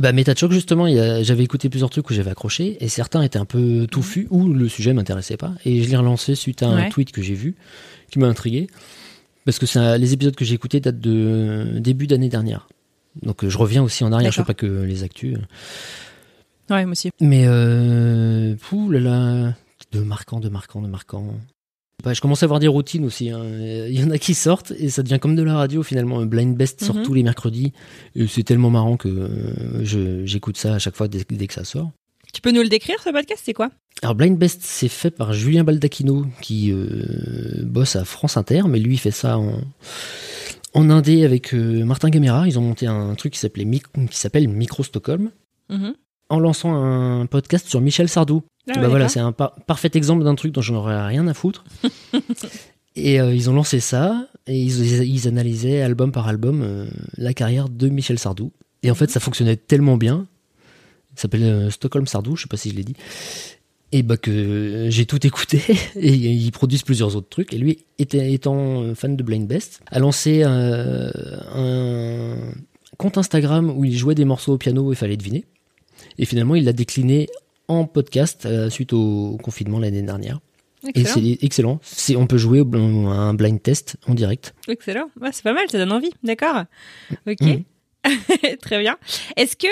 Bah, 0.00 0.12
MetaChoc, 0.12 0.50
justement, 0.50 0.86
j'avais 1.22 1.44
écouté 1.44 1.68
plusieurs 1.68 1.88
trucs 1.90 2.10
où 2.10 2.14
j'avais 2.14 2.30
accroché, 2.30 2.76
et 2.80 2.88
certains 2.88 3.22
étaient 3.22 3.38
un 3.38 3.44
peu 3.44 3.86
touffus, 3.88 4.26
ou 4.30 4.48
le 4.52 4.68
sujet 4.68 4.92
m'intéressait 4.92 5.36
pas, 5.36 5.52
et 5.64 5.82
je 5.82 5.88
l'ai 5.90 5.96
relancé 5.96 6.34
suite 6.34 6.62
à 6.64 6.68
un 6.68 6.76
Ouais. 6.82 6.88
tweet 6.90 7.12
que 7.12 7.22
j'ai 7.22 7.34
vu, 7.34 7.54
qui 8.10 8.18
m'a 8.18 8.26
intrigué, 8.26 8.66
parce 9.44 9.58
que 9.60 9.78
un- 9.78 9.96
les 9.96 10.12
épisodes 10.12 10.34
que 10.34 10.44
j'ai 10.44 10.54
écoutés 10.54 10.80
datent 10.80 10.98
de 11.00 11.12
euh, 11.14 11.80
début 11.80 12.06
d'année 12.08 12.28
dernière. 12.28 12.66
Donc 13.22 13.44
euh, 13.44 13.48
je 13.48 13.56
reviens 13.56 13.82
aussi 13.84 14.02
en 14.02 14.10
arrière, 14.12 14.32
je 14.32 14.36
fais 14.36 14.42
D'accord. 14.42 14.56
pas 14.56 14.66
que 14.66 14.82
les 14.82 15.04
actus. 15.04 15.36
Ouais, 16.70 16.84
moi 16.84 16.92
aussi. 16.92 17.10
Mais, 17.20 17.44
euh, 17.46 18.56
pouh 18.56 18.90
là 18.90 18.98
là, 19.00 19.54
de 19.92 20.00
marquant, 20.00 20.40
de 20.40 20.48
marquant, 20.48 20.82
de 20.82 20.88
marquant. 20.88 21.34
Bah, 22.02 22.12
je 22.12 22.20
commence 22.20 22.42
à 22.42 22.46
avoir 22.46 22.60
des 22.60 22.68
routines 22.68 23.04
aussi. 23.04 23.30
hein. 23.30 23.42
Il 23.88 23.98
y 23.98 24.04
en 24.04 24.10
a 24.10 24.18
qui 24.18 24.34
sortent 24.34 24.72
et 24.78 24.90
ça 24.90 25.02
devient 25.02 25.18
comme 25.18 25.36
de 25.36 25.42
la 25.42 25.54
radio 25.54 25.82
finalement. 25.82 26.24
Blind 26.26 26.56
Best 26.56 26.84
sort 26.84 26.96
Mhm. 26.96 27.02
tous 27.04 27.14
les 27.14 27.22
mercredis. 27.22 27.72
Et 28.14 28.26
c'est 28.26 28.42
tellement 28.42 28.70
marrant 28.70 28.96
que 28.96 29.08
euh, 29.08 30.24
j'écoute 30.26 30.56
ça 30.58 30.74
à 30.74 30.78
chaque 30.78 30.96
fois 30.96 31.08
dès, 31.08 31.24
dès 31.30 31.46
que 31.46 31.54
ça 31.54 31.64
sort. 31.64 31.92
Tu 32.32 32.40
peux 32.40 32.50
nous 32.50 32.62
le 32.62 32.68
décrire 32.68 32.96
ce 33.02 33.10
podcast? 33.10 33.42
C'est 33.44 33.52
quoi? 33.54 33.70
Alors 34.02 34.14
Blind 34.16 34.36
Best, 34.36 34.60
c'est 34.62 34.88
fait 34.88 35.10
par 35.12 35.32
Julien 35.32 35.62
Baldacchino 35.64 36.26
qui 36.42 36.72
euh, 36.72 37.62
bosse 37.62 37.94
à 37.96 38.04
France 38.04 38.36
Inter, 38.36 38.62
mais 38.68 38.80
lui 38.80 38.94
il 38.94 38.98
fait 38.98 39.12
ça 39.12 39.38
en, 39.38 39.60
en 40.74 40.90
indé 40.90 41.24
avec 41.24 41.54
euh, 41.54 41.84
Martin 41.84 42.10
Gamera. 42.10 42.46
Ils 42.48 42.58
ont 42.58 42.62
monté 42.62 42.86
un 42.86 43.14
truc 43.14 43.32
qui 43.34 43.38
s'appelait 43.38 43.64
Mic- 43.64 43.84
qui 44.10 44.18
s'appelle 44.18 44.48
Micro 44.48 44.82
Stockholm 44.82 45.30
Mhm. 45.70 45.94
En 46.28 46.38
lançant 46.38 46.74
un 46.74 47.26
podcast 47.26 47.68
sur 47.68 47.80
Michel 47.80 48.08
Sardou. 48.08 48.42
Ah 48.68 48.80
Bah 48.80 48.88
voilà, 48.88 49.08
c'est 49.08 49.20
un 49.20 49.32
par- 49.32 49.54
parfait 49.66 49.90
exemple 49.94 50.24
d'un 50.24 50.34
truc 50.34 50.52
dont 50.52 50.62
j'en 50.62 50.74
aurais 50.76 51.06
rien 51.06 51.26
à 51.28 51.34
foutre. 51.34 51.64
et 52.96 53.20
euh, 53.20 53.34
ils 53.34 53.50
ont 53.50 53.54
lancé 53.54 53.80
ça 53.80 54.26
et 54.46 54.58
ils, 54.60 55.02
ils 55.06 55.28
analysaient 55.28 55.82
album 55.82 56.12
par 56.12 56.28
album 56.28 56.62
euh, 56.62 56.86
la 57.16 57.34
carrière 57.34 57.68
de 57.68 57.88
Michel 57.88 58.18
Sardou. 58.18 58.52
Et 58.82 58.90
en 58.90 58.94
fait, 58.94 59.10
ça 59.10 59.20
fonctionnait 59.20 59.56
tellement 59.56 59.96
bien. 59.96 60.26
Ça 61.14 61.22
s'appelle 61.22 61.42
euh, 61.44 61.70
Stockholm 61.70 62.06
Sardou, 62.06 62.36
je 62.36 62.42
sais 62.42 62.48
pas 62.48 62.56
si 62.56 62.70
je 62.70 62.74
l'ai 62.76 62.84
dit. 62.84 62.94
Et 63.92 64.02
bah 64.02 64.16
que 64.16 64.86
j'ai 64.90 65.06
tout 65.06 65.24
écouté 65.26 65.62
et 65.96 66.12
ils 66.14 66.50
produisent 66.50 66.82
plusieurs 66.82 67.14
autres 67.16 67.28
trucs. 67.28 67.52
Et 67.52 67.58
lui, 67.58 67.84
était, 67.98 68.32
étant 68.32 68.94
fan 68.94 69.14
de 69.16 69.22
Blind 69.22 69.46
Best, 69.46 69.82
a 69.86 69.98
lancé 70.00 70.42
un 70.42 71.12
compte 72.98 73.18
Instagram 73.18 73.70
où 73.70 73.84
il 73.84 73.96
jouait 73.96 74.14
des 74.14 74.24
morceaux 74.24 74.54
au 74.54 74.58
piano 74.58 74.90
et 74.90 74.94
il 74.94 74.96
fallait 74.96 75.16
deviner. 75.16 75.44
Et 76.18 76.24
finalement, 76.24 76.54
il 76.54 76.64
l'a 76.64 76.72
décliné 76.72 77.28
en 77.68 77.84
podcast 77.86 78.46
euh, 78.46 78.70
suite 78.70 78.92
au 78.92 79.38
confinement 79.42 79.78
l'année 79.78 80.02
dernière. 80.02 80.40
Et 80.94 81.04
c'est 81.04 81.38
excellent. 81.40 81.80
C'est, 81.82 82.14
on 82.14 82.26
peut 82.26 82.36
jouer 82.36 82.60
à 82.60 82.76
un 82.76 83.32
blind 83.34 83.62
test 83.62 83.96
en 84.06 84.14
direct. 84.14 84.54
Excellent. 84.68 85.08
Ouais, 85.20 85.30
c'est 85.32 85.42
pas 85.42 85.54
mal, 85.54 85.64
ça 85.70 85.78
donne 85.78 85.92
envie. 85.92 86.10
D'accord. 86.22 86.64
Ok. 87.26 87.40
Mhm. 87.40 87.62
Très 88.60 88.80
bien. 88.80 88.96
Est-ce 89.36 89.56
que 89.56 89.66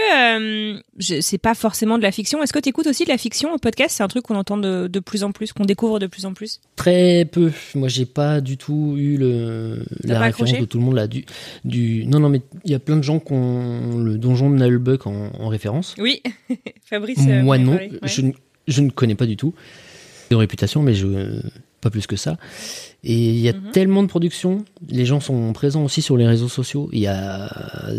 euh, 0.75 0.81
je 0.99 1.21
c'est 1.21 1.39
pas 1.39 1.55
forcément 1.55 1.99
de 1.99 2.03
la 2.03 2.13
fiction 2.13 2.43
Est-ce 2.43 2.53
que 2.53 2.59
tu 2.59 2.69
écoutes 2.71 2.87
aussi 2.87 3.05
de 3.05 3.11
la 3.11 3.19
fiction 3.19 3.53
au 3.53 3.59
podcast? 3.59 3.97
C'est 3.97 4.03
un 4.03 4.09
truc 4.09 4.25
qu'on 4.25 4.37
entend 4.37 4.57
de, 4.57 4.87
de 4.89 5.01
plus 5.01 5.23
en 5.25 5.33
plus, 5.33 5.53
qu'on 5.53 5.65
découvre 5.65 5.99
de 5.99 6.07
plus 6.07 6.25
en 6.27 6.33
plus? 6.33 6.61
Très 6.77 7.25
peu. 7.31 7.53
Moi, 7.75 7.89
j'ai 7.89 8.07
pas 8.07 8.41
du 8.41 8.57
tout 8.57 8.95
eu 8.97 9.17
le, 9.19 9.85
la 10.05 10.19
référence 10.21 10.53
de 10.59 10.65
tout 10.65 10.79
le 10.79 10.85
monde 10.85 10.95
là. 10.97 11.07
Du, 11.07 11.25
du, 11.65 12.07
non, 12.07 12.21
non, 12.21 12.29
mais 12.29 12.41
il 12.65 12.71
y 12.71 12.75
a 12.75 12.79
plein 12.79 12.97
de 12.97 13.03
gens 13.03 13.19
qui 13.21 13.33
ont 13.33 13.99
le 13.99 14.17
donjon 14.19 14.51
de 14.51 14.57
Nullbuck 14.57 15.07
en, 15.07 15.31
en 15.39 15.49
référence. 15.49 15.95
Oui. 15.99 16.23
Fabrice. 16.85 17.19
euh, 17.29 17.43
Moi, 17.43 17.59
non. 17.59 17.75
Ouais. 17.75 17.91
Je, 18.05 18.23
ne- 18.23 18.33
je 18.69 18.81
ne 18.81 18.91
connais 18.91 19.15
pas 19.15 19.27
du 19.27 19.37
tout. 19.37 19.55
De 20.31 20.37
réputation, 20.37 20.83
mais 20.83 20.95
je, 20.95 21.41
pas 21.83 21.91
plus 21.91 22.07
que 22.07 22.17
ça. 22.17 22.37
Et 23.05 23.31
il 23.31 23.39
y 23.41 23.49
a 23.49 23.53
Mhm. 23.53 23.71
tellement 23.73 24.03
de 24.03 24.09
productions. 24.09 24.65
Les 24.89 25.05
gens 25.05 25.21
sont 25.21 25.53
présents 25.53 25.85
aussi 25.85 26.01
sur 26.01 26.17
les 26.17 26.27
réseaux 26.27 26.49
sociaux. 26.49 26.89
Il 26.93 27.01
y 27.01 27.07
a 27.09 27.51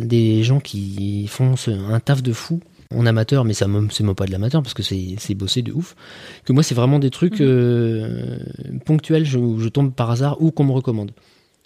des 0.01 0.41
gens 0.43 0.59
qui 0.59 1.27
font 1.27 1.55
ce- 1.55 1.69
un 1.71 1.99
taf 1.99 2.23
de 2.23 2.33
fou 2.33 2.59
en 2.95 3.05
amateur, 3.05 3.43
mais 3.45 3.53
ça 3.53 3.67
c'est 3.91 4.03
même 4.03 4.15
pas 4.15 4.25
de 4.25 4.31
l'amateur 4.31 4.61
parce 4.63 4.73
que 4.73 4.83
c'est 4.83 5.35
bossé 5.35 5.61
de 5.61 5.71
ouf. 5.73 5.95
Que 6.45 6.53
moi, 6.53 6.63
c'est 6.63 6.75
vraiment 6.75 6.97
des 6.99 7.09
trucs 7.09 7.39
Mhm. 7.41 7.47
euh, 7.49 8.37
ponctuels 8.85 9.25
je- 9.25 9.37
où 9.37 9.59
je 9.59 9.67
tombe 9.69 9.93
par 9.93 10.09
hasard 10.11 10.41
ou 10.41 10.51
qu'on 10.51 10.63
me 10.63 10.71
recommande. 10.71 11.11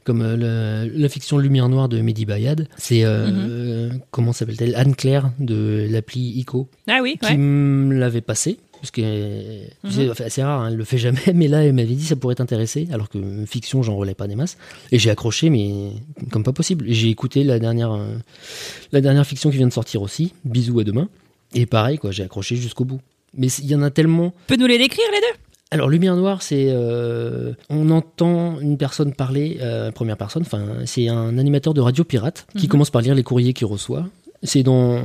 Comme 0.04 0.22
euh, 0.22 0.86
le- 0.88 0.98
la 0.98 1.10
fiction 1.10 1.38
Lumière 1.38 1.68
Noire 1.68 1.90
de 1.90 2.00
Mehdi 2.00 2.26
Bayad. 2.26 2.68
C'est, 2.78 3.04
euh, 3.04 3.90
Mhm. 3.92 4.00
comment 4.10 4.32
s'appelle-t-elle? 4.32 4.74
Anne-Claire 4.76 5.32
de 5.38 5.86
l'appli 5.90 6.22
ICO 6.40 6.70
Ah 6.88 7.00
oui. 7.04 7.18
qui 7.22 7.28
Ouais. 7.32 7.38
me 7.38 7.94
l'avait 7.94 8.22
passé. 8.22 8.58
Parce 8.82 8.92
que 8.92 9.02
Mhm. 9.84 9.92
c'est 9.92 10.10
enfin, 10.10 10.24
c'est 10.30 10.44
rare, 10.44 10.62
hein, 10.62 10.68
elle 10.70 10.76
le 10.76 10.84
fait 10.84 10.98
jamais, 10.98 11.20
mais 11.34 11.48
là 11.48 11.64
elle 11.64 11.74
m'avait 11.74 11.96
dit 11.96 12.04
ça 12.06 12.16
pourrait 12.16 12.36
t'intéresser, 12.36 12.88
alors 12.92 13.10
que 13.10 13.18
fiction 13.46 13.82
j'en 13.84 13.96
relais 13.96 14.14
pas 14.14 14.28
des 14.28 14.36
masses. 14.36 14.58
Et 14.92 15.00
j'ai 15.00 15.10
accroché, 15.10 15.50
mais 15.50 15.92
comme 16.32 16.44
pas 16.44 16.54
possible. 16.54 16.86
J'ai 16.88 17.10
écouté 17.10 17.44
la 17.44 17.60
dernière, 17.60 17.92
euh, 17.92 18.16
la 18.92 19.02
dernière 19.02 19.26
fiction 19.26 19.50
qui 19.50 19.58
vient 19.58 19.68
de 19.68 19.74
sortir 19.74 20.02
aussi, 20.02 20.34
Bisous 20.46 20.80
à 20.80 20.84
demain. 20.84 21.10
Et 21.54 21.66
pareil, 21.66 21.98
quoi, 21.98 22.12
j'ai 22.12 22.24
accroché 22.24 22.56
jusqu'au 22.56 22.86
bout. 22.86 23.00
Mais 23.34 23.48
il 23.48 23.66
y 23.66 23.76
en 23.76 23.82
a 23.82 23.90
tellement. 23.92 24.34
Peux 24.48 24.56
nous 24.58 24.68
les 24.68 24.78
décrire 24.78 25.06
les 25.14 25.20
deux? 25.20 25.40
Alors, 25.72 25.90
Lumière 25.90 26.16
Noire, 26.16 26.42
c'est. 26.42 26.68
euh, 26.70 27.54
on 27.70 27.90
entend 27.92 28.60
une 28.62 28.78
personne 28.78 29.14
parler, 29.14 29.58
euh, 29.62 29.92
première 29.92 30.16
personne, 30.18 30.44
enfin, 30.44 30.64
c'est 30.86 31.10
un 31.10 31.38
animateur 31.38 31.74
de 31.74 31.82
radio 31.82 32.04
pirate 32.06 32.48
qui 32.58 32.66
Mhm. 32.66 32.70
commence 32.70 32.90
par 32.90 33.02
lire 33.02 33.16
les 33.16 33.24
courriers 33.24 33.52
qu'il 33.54 33.68
reçoit. 33.68 34.08
C'est 34.48 34.64
dans, 34.64 35.02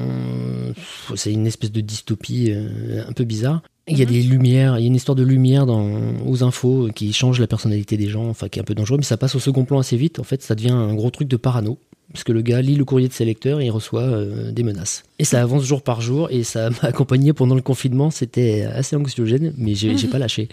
c'est 1.16 1.32
une 1.32 1.46
espèce 1.46 1.72
de 1.72 1.80
dystopie 1.80 2.50
euh, 2.50 3.02
un 3.08 3.12
peu 3.12 3.24
bizarre. 3.24 3.62
Il 3.88 3.98
y 3.98 4.02
a 4.02 4.04
Mhm. 4.06 4.12
des 4.12 4.22
lumières, 4.22 4.78
il 4.78 4.82
y 4.82 4.84
a 4.84 4.86
une 4.86 4.94
histoire 4.94 5.16
de 5.16 5.24
lumière 5.24 5.66
dans, 5.66 5.90
aux 6.24 6.44
infos 6.44 6.88
qui 6.94 7.12
change 7.12 7.40
la 7.40 7.48
personnalité 7.48 7.96
des 7.96 8.08
gens, 8.08 8.28
enfin 8.28 8.48
qui 8.48 8.58
est 8.60 8.62
un 8.62 8.64
peu 8.64 8.74
dangereux, 8.76 8.98
mais 8.98 9.04
ça 9.04 9.16
passe 9.16 9.34
au 9.34 9.40
second 9.40 9.64
plan 9.64 9.80
assez 9.80 9.96
vite. 9.96 10.20
En 10.20 10.22
fait, 10.24 10.42
ça 10.42 10.54
devient 10.54 10.70
un 10.70 10.94
gros 10.94 11.10
truc 11.10 11.26
de 11.28 11.36
parano. 11.36 11.78
Parce 12.12 12.24
que 12.24 12.32
le 12.32 12.42
gars 12.42 12.60
lit 12.60 12.74
le 12.76 12.84
courrier 12.84 13.08
de 13.08 13.12
ses 13.14 13.24
lecteurs 13.24 13.60
et 13.62 13.66
il 13.66 13.70
reçoit 13.70 14.02
euh, 14.02 14.52
des 14.52 14.62
menaces. 14.62 15.02
Et 15.18 15.24
ça 15.24 15.40
avance 15.40 15.64
jour 15.64 15.80
par 15.82 16.02
jour 16.02 16.28
et 16.30 16.44
ça 16.44 16.68
m'a 16.68 16.76
accompagné 16.82 17.32
pendant 17.32 17.54
le 17.54 17.62
confinement. 17.62 18.10
C'était 18.10 18.62
assez 18.64 18.94
anxiogène, 18.96 19.54
mais 19.56 19.74
j'ai 19.74 19.96
pas 20.08 20.18
lâché. 20.18 20.48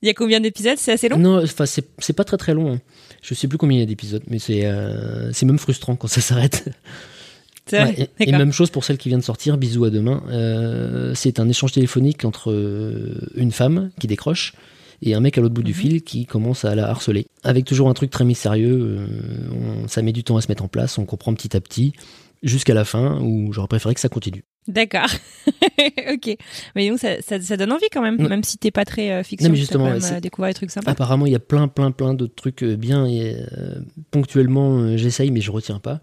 Il 0.00 0.06
y 0.06 0.10
a 0.10 0.14
combien 0.14 0.38
d'épisodes? 0.40 0.78
C'est 0.78 0.92
assez 0.92 1.08
long? 1.08 1.18
Non, 1.18 1.42
enfin 1.42 1.66
c'est 1.66 2.12
pas 2.14 2.22
très 2.24 2.36
très 2.36 2.54
long. 2.54 2.74
hein. 2.74 2.80
Je 3.20 3.34
sais 3.34 3.48
plus 3.48 3.58
combien 3.58 3.78
il 3.78 3.80
y 3.80 3.82
a 3.82 3.86
d'épisodes, 3.86 4.22
mais 4.28 4.38
c'est 4.38 4.64
euh, 4.64 5.32
c'est 5.32 5.44
même 5.44 5.58
frustrant 5.58 5.96
quand 5.96 6.06
ça 6.08 6.20
s'arrête. 6.20 6.68
Ouais, 7.72 8.08
et- 8.20 8.30
même 8.32 8.52
chose 8.52 8.70
pour 8.70 8.84
celle 8.84 8.96
qui 8.98 9.08
vient 9.08 9.18
de 9.18 9.24
sortir, 9.24 9.58
bisous 9.58 9.84
à 9.84 9.90
demain. 9.90 10.22
Euh, 10.28 11.12
c'est 11.14 11.40
un 11.40 11.48
échange 11.48 11.72
téléphonique 11.72 12.24
entre 12.24 12.52
euh, 12.52 13.14
une 13.34 13.50
femme 13.50 13.90
qui 14.00 14.06
décroche 14.06 14.52
et 15.02 15.14
un 15.14 15.20
mec 15.20 15.36
à 15.36 15.40
l'autre 15.40 15.54
bout 15.54 15.62
du 15.64 15.72
Mhm. 15.72 15.76
fil 15.78 16.02
qui 16.02 16.26
commence 16.26 16.64
à 16.64 16.74
la 16.74 16.88
harceler. 16.88 17.26
Avec 17.42 17.64
toujours 17.64 17.88
un 17.88 17.94
truc 17.94 18.10
très 18.10 18.24
mystérieux, 18.24 18.78
euh, 19.00 19.06
on- 19.84 19.88
ça 19.88 20.00
met 20.02 20.12
du 20.12 20.22
temps 20.24 20.36
à 20.36 20.40
se 20.40 20.48
mettre 20.48 20.62
en 20.64 20.68
place, 20.68 20.96
on 20.98 21.04
comprend 21.04 21.34
petit 21.34 21.56
à 21.56 21.60
petit, 21.60 21.92
jusqu'à 22.42 22.72
la 22.74 22.84
fin 22.84 23.20
où 23.20 23.52
j'aurais 23.52 23.66
préféré 23.68 23.94
que 23.94 24.00
ça 24.00 24.08
continue. 24.08 24.44
D'accord. 24.68 25.08
ok. 26.12 26.36
Mais 26.74 26.88
donc 26.88 26.98
ça, 26.98 27.20
ça, 27.22 27.40
ça 27.40 27.56
donne 27.56 27.72
envie 27.72 27.86
quand 27.92 28.02
même, 28.02 28.16
même 28.28 28.42
si 28.42 28.58
t'es 28.58 28.70
pas 28.70 28.84
très 28.84 29.10
euh, 29.12 29.22
fiction. 29.22 29.48
Non, 29.48 29.52
mais 29.52 29.56
t'as 29.56 29.60
justement, 29.60 29.84
quand 29.92 30.10
même, 30.10 30.20
découvert 30.20 30.50
des 30.50 30.54
trucs 30.54 30.70
sympas. 30.70 30.90
Apparemment, 30.92 31.26
il 31.26 31.32
y 31.32 31.36
a 31.36 31.40
plein, 31.40 31.68
plein, 31.68 31.90
plein 31.92 32.14
de 32.14 32.26
trucs 32.26 32.64
bien 32.64 33.06
et 33.06 33.36
euh, 33.56 33.80
ponctuellement, 34.10 34.96
j'essaye, 34.96 35.30
mais 35.30 35.40
je 35.40 35.50
retiens 35.50 35.78
pas. 35.78 36.00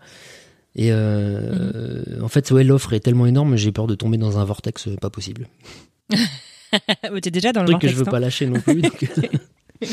Et 0.75 0.91
euh, 0.91 2.03
Mhm. 2.17 2.23
en 2.23 2.27
fait, 2.27 2.49
ouais, 2.51 2.63
l'offre 2.63 2.93
est 2.93 2.99
tellement 2.99 3.25
énorme, 3.27 3.55
j'ai 3.57 3.71
peur 3.71 3.87
de 3.87 3.95
tomber 3.95 4.17
dans 4.17 4.39
un 4.39 4.43
vortex 4.45 4.87
euh, 4.87 4.95
pas 4.95 5.09
possible. 5.09 5.47
T'es 7.21 7.31
déjà 7.31 7.51
dans 7.53 7.61
le 7.61 7.67
truc 7.69 7.81
que 7.81 7.87
je 7.87 7.95
veux 7.95 8.05
pas 8.05 8.19
lâcher 8.19 8.47
non 8.47 8.59
plus. 8.59 8.81
donc, 8.81 9.05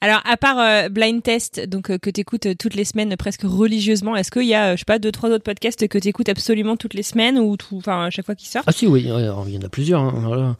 Alors, 0.00 0.20
à 0.24 0.36
part 0.36 0.58
euh, 0.58 0.88
Blind 0.90 1.22
Test, 1.22 1.66
donc 1.68 1.88
euh, 1.88 1.98
que 1.98 2.10
t'écoutes 2.10 2.46
euh, 2.46 2.54
toutes 2.58 2.74
les 2.74 2.84
semaines 2.84 3.16
presque 3.16 3.42
religieusement, 3.44 4.14
est-ce 4.16 4.30
qu'il 4.30 4.44
y 4.44 4.52
a, 4.52 4.70
euh, 4.70 4.72
je 4.72 4.80
sais 4.80 4.84
pas, 4.84 4.98
deux 4.98 5.12
trois 5.12 5.30
autres 5.30 5.44
podcasts 5.44 5.86
que 5.88 5.96
t'écoutes 5.98 6.28
absolument 6.28 6.76
toutes 6.76 6.94
les 6.94 7.02
semaines 7.04 7.38
ou 7.38 7.56
tout, 7.56 7.76
enfin 7.78 8.04
à 8.06 8.10
chaque 8.10 8.26
fois 8.26 8.34
qu'ils 8.34 8.48
sortent 8.48 8.64
Ah 8.68 8.72
si, 8.72 8.86
oui, 8.86 9.08
alors, 9.08 9.44
il 9.48 9.54
y 9.54 9.58
en 9.58 9.62
a 9.62 9.68
plusieurs. 9.68 10.02
hein, 10.02 10.12
voilà. 10.24 10.56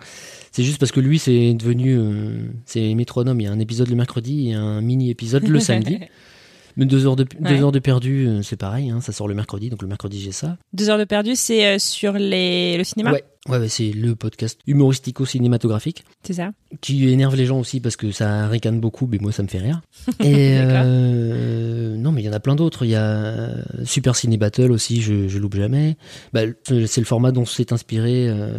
C'est 0.53 0.63
juste 0.63 0.79
parce 0.79 0.93
que 0.93 1.01
lui, 1.01 1.19
c'est 1.19 1.53
devenu... 1.55 1.97
euh, 1.99 2.39
c'est 2.65 2.95
métronome. 2.95 3.41
Il 3.41 3.45
y 3.45 3.47
a 3.49 3.53
un 3.53 3.59
épisode 3.59 3.89
le 3.91 3.97
mercredi 3.97 4.51
et 4.51 4.55
un 4.55 4.81
mini-épisode 4.81 5.47
le 5.49 5.59
samedi. 5.61 5.99
Mais 6.77 6.87
deux 6.87 7.07
heures 7.07 7.17
de, 7.17 7.25
deux 7.25 7.55
Ouais. 7.55 7.61
heures 7.61 7.73
de 7.73 7.79
perdu, 7.79 8.27
euh, 8.27 8.43
c'est 8.43 8.57
pareil. 8.57 8.91
hein, 8.91 9.01
ça 9.01 9.13
sort 9.13 9.29
le 9.29 9.35
mercredi, 9.35 9.71
donc 9.71 9.81
le 9.83 9.89
mercredi, 9.89 10.21
j'ai 10.21 10.33
ça. 10.33 10.57
Deux 10.73 10.91
heures 10.91 10.99
de 10.99 11.05
perdu, 11.05 11.37
c'est 11.37 11.67
euh, 11.67 11.79
sur 11.79 12.15
les 12.15 12.77
le 12.77 12.85
cinéma, 12.85 13.13
Ouais, 13.13 13.25
ouais, 13.49 13.59
ouais, 13.59 13.69
c'est 13.69 13.91
le 13.93 14.17
podcast 14.17 14.59
humoristico-cinématographique 14.67 16.05
c'est 16.25 16.33
ça 16.35 16.51
qui 16.81 17.09
énerve 17.09 17.37
les 17.37 17.47
gens 17.47 17.61
aussi 17.61 17.81
parce 17.81 17.97
que 17.97 18.11
ça 18.11 18.49
ricane 18.49 18.81
beaucoup, 18.81 19.07
mais 19.07 19.19
moi, 19.19 19.31
ça 19.33 19.43
me 19.43 19.49
fait 19.49 19.59
rire. 19.59 19.83
Et 20.21 20.57
euh, 20.59 21.97
non, 21.97 22.11
mais 22.13 22.23
il 22.23 22.25
y 22.25 22.29
en 22.29 22.33
a 22.33 22.41
plein 22.41 22.57
d'autres. 22.57 22.85
Il 22.85 22.91
y 22.91 22.95
a 22.97 23.51
Super 23.85 24.17
Ciné 24.17 24.37
Battle 24.37 24.73
aussi, 24.73 25.01
je, 25.03 25.29
je 25.29 25.39
loupe 25.39 25.55
jamais. 25.55 25.97
Bah, 26.33 26.41
c'est 26.67 26.99
le 27.01 27.05
format 27.07 27.31
dont 27.33 27.45
s'est 27.45 27.73
inspiré 27.73 28.29
euh, 28.29 28.59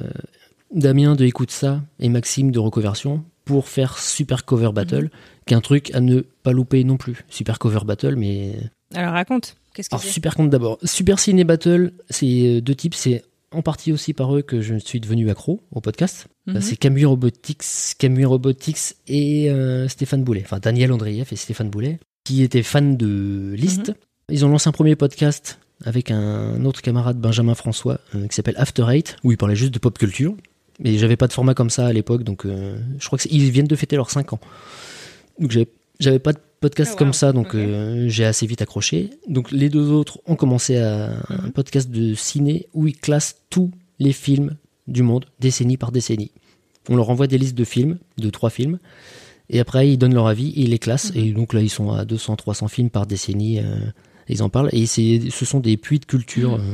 Damien 0.73 1.15
de 1.15 1.25
Écoute 1.25 1.51
ça 1.51 1.81
et 1.99 2.07
Maxime 2.09 2.51
de 2.51 2.59
Reconversion 2.59 3.23
pour 3.45 3.67
faire 3.69 3.97
Super 3.99 4.43
Cover 4.45 4.71
Battle, 4.73 5.09
qui 5.45 5.53
est 5.53 5.57
un 5.57 5.61
truc 5.61 5.93
à 5.93 6.01
ne 6.01 6.21
pas 6.21 6.51
louper 6.51 6.83
non 6.83 6.97
plus. 6.97 7.23
Super 7.29 7.59
Cover 7.59 7.81
Battle, 7.85 8.15
mais 8.15 8.55
Alors 8.93 9.13
raconte, 9.13 9.55
qu'est-ce 9.73 9.89
que 9.89 9.95
alors, 9.95 10.03
c'est? 10.03 10.09
Super 10.09 10.35
compte 10.35 10.49
d'abord. 10.49 10.79
Super 10.83 11.19
Ciné 11.19 11.43
Battle, 11.43 11.93
c'est 12.09 12.57
euh, 12.57 12.61
deux 12.61 12.75
types. 12.75 12.95
C'est 12.95 13.23
en 13.51 13.61
partie 13.61 13.91
aussi 13.93 14.13
par 14.13 14.35
eux 14.35 14.41
que 14.41 14.61
je 14.61 14.75
suis 14.75 14.99
devenu 14.99 15.29
accro 15.29 15.61
au 15.71 15.79
podcast. 15.79 16.27
Mhm. 16.47 16.59
C'est 16.61 16.75
Camus 16.75 17.05
Robotics, 17.05 17.63
Camus 17.97 18.25
Robotics 18.25 18.95
et 19.07 19.49
euh, 19.49 19.87
Stéphane 19.87 20.23
Boulet. 20.23 20.41
Enfin, 20.43 20.59
Daniel 20.59 20.91
Andreev 20.91 21.27
et 21.31 21.35
Stéphane 21.35 21.69
Boulet, 21.69 21.99
qui 22.25 22.41
étaient 22.43 22.63
fans 22.63 22.81
de 22.81 23.53
List. 23.55 23.89
Mhm. 23.89 23.95
Ils 24.31 24.43
ont 24.45 24.49
lancé 24.49 24.67
un 24.67 24.71
premier 24.71 24.95
podcast 24.95 25.59
avec 25.83 26.09
un 26.09 26.65
autre 26.65 26.81
camarade, 26.81 27.19
Benjamin 27.19 27.53
François, 27.53 27.99
euh, 28.15 28.27
qui 28.27 28.35
s'appelle 28.35 28.55
After 28.57 28.85
Eight, 28.89 29.17
où 29.23 29.31
ils 29.31 29.37
parlaient 29.37 29.55
juste 29.55 29.73
de 29.73 29.79
pop 29.79 29.97
culture. 29.97 30.35
Mais 30.79 30.97
j'avais 30.97 31.15
pas 31.15 31.27
de 31.27 31.33
format 31.33 31.53
comme 31.53 31.69
ça 31.69 31.87
à 31.87 31.93
l'époque, 31.93 32.23
donc 32.23 32.45
euh, 32.45 32.77
je 32.99 33.05
crois 33.07 33.17
qu'ils 33.17 33.49
viennent 33.51 33.67
de 33.67 33.75
fêter 33.75 33.95
leurs 33.95 34.09
5 34.11 34.33
ans. 34.33 34.39
Donc 35.39 35.57
j'avais 35.99 36.19
pas 36.19 36.33
de 36.33 36.39
podcast 36.59 36.91
Ah, 36.91 36.93
wow. 36.95 36.97
comme 36.99 37.13
ça, 37.13 37.31
donc 37.31 37.55
euh, 37.55 38.05
j'ai 38.09 38.25
assez 38.25 38.45
vite 38.45 38.61
accroché. 38.61 39.11
Donc 39.29 39.51
les 39.51 39.69
deux 39.69 39.89
autres 39.91 40.19
ont 40.25 40.35
commencé 40.35 40.77
à 40.77 41.09
Mhm. 41.29 41.39
un 41.45 41.49
podcast 41.51 41.89
de 41.89 42.13
ciné 42.13 42.67
où 42.73 42.87
ils 42.87 42.97
classent 42.97 43.37
tous 43.49 43.71
les 43.99 44.11
films 44.13 44.55
du 44.87 45.01
monde, 45.03 45.25
décennie 45.39 45.77
par 45.77 45.91
décennie. 45.91 46.31
On 46.89 46.95
leur 46.97 47.09
envoie 47.09 47.27
des 47.27 47.37
listes 47.37 47.57
de 47.57 47.63
films, 47.63 47.97
de 48.17 48.29
trois 48.29 48.49
films, 48.49 48.77
et 49.49 49.59
après 49.59 49.89
ils 49.89 49.97
donnent 49.97 50.13
leur 50.13 50.27
avis 50.27 50.49
et 50.49 50.61
ils 50.61 50.69
les 50.71 50.79
classent. 50.79 51.13
Mhm. 51.15 51.21
Et 51.23 51.31
donc 51.31 51.53
là 51.53 51.61
ils 51.61 51.69
sont 51.69 51.91
à 51.91 52.03
200, 52.05 52.35
300 52.35 52.67
films 52.67 52.89
par 52.89 53.05
décennie, 53.07 53.59
euh, 53.59 53.77
ils 54.27 54.43
en 54.43 54.49
parlent. 54.49 54.69
Et 54.73 54.85
ce 54.87 55.45
sont 55.45 55.59
des 55.61 55.77
puits 55.77 55.99
de 55.99 56.05
culture. 56.05 56.55
euh, 56.55 56.73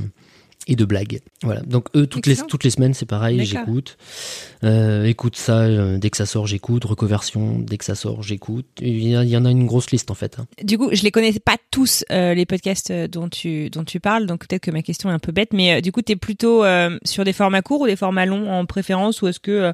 et 0.68 0.76
de 0.76 0.86
blagues. 0.86 1.20
Voilà. 1.44 1.62
Donc 1.62 1.88
eux, 1.96 2.06
toutes 2.06 2.28
les, 2.28 2.36
toutes 2.36 2.64
les 2.64 2.70
semaines, 2.70 2.94
c'est 2.94 3.06
pareil, 3.06 3.44
j'écoute. 3.46 3.98
Euh, 4.64 5.06
écoute 5.06 5.36
ça, 5.36 5.62
euh, 5.62 5.98
dès 5.98 6.10
que 6.10 6.18
ça 6.18 6.26
sort, 6.26 6.46
j'écoute. 6.46 6.86
Reconversion, 6.86 7.58
dès 7.60 7.78
que 7.78 7.86
ça 7.86 7.96
sort, 7.96 8.22
j'écoute. 8.22 8.66
Il 8.80 9.08
y, 9.08 9.38
en 9.38 9.46
a 9.46 9.52
une 9.52 9.66
grosse 9.66 9.90
liste 9.92 10.12
en 10.12 10.14
fait. 10.14 10.38
hein. 10.40 10.46
Du 10.64 10.78
coup, 10.78 10.90
je 10.92 11.02
les 11.04 11.12
connais 11.12 11.34
pas 11.34 11.58
tous 11.72 12.06
euh, 12.12 12.34
les 12.34 12.46
podcasts 12.46 12.92
dont 12.92 13.28
tu 13.28 13.70
dont 13.70 13.84
tu 13.84 14.00
parles, 14.00 14.28
donc 14.28 14.48
peut-être 14.48 14.62
que 14.62 14.72
ma 14.72 14.84
question 14.84 15.10
est 15.10 15.14
un 15.14 15.20
peu 15.20 15.32
bête, 15.32 15.54
mais 15.54 15.82
du 15.82 15.92
coup, 15.92 16.02
t'es 16.02 16.16
plutôt 16.16 16.64
euh, 16.64 16.98
sur 17.06 17.24
des 17.24 17.34
formats 17.34 17.62
courts 17.62 17.82
ou 17.82 17.88
des 17.88 17.96
formats 17.96 18.26
longs 18.26 18.52
en 18.52 18.66
préférence, 18.66 19.22
ou 19.22 19.28
est-ce 19.28 19.40
que 19.40 19.74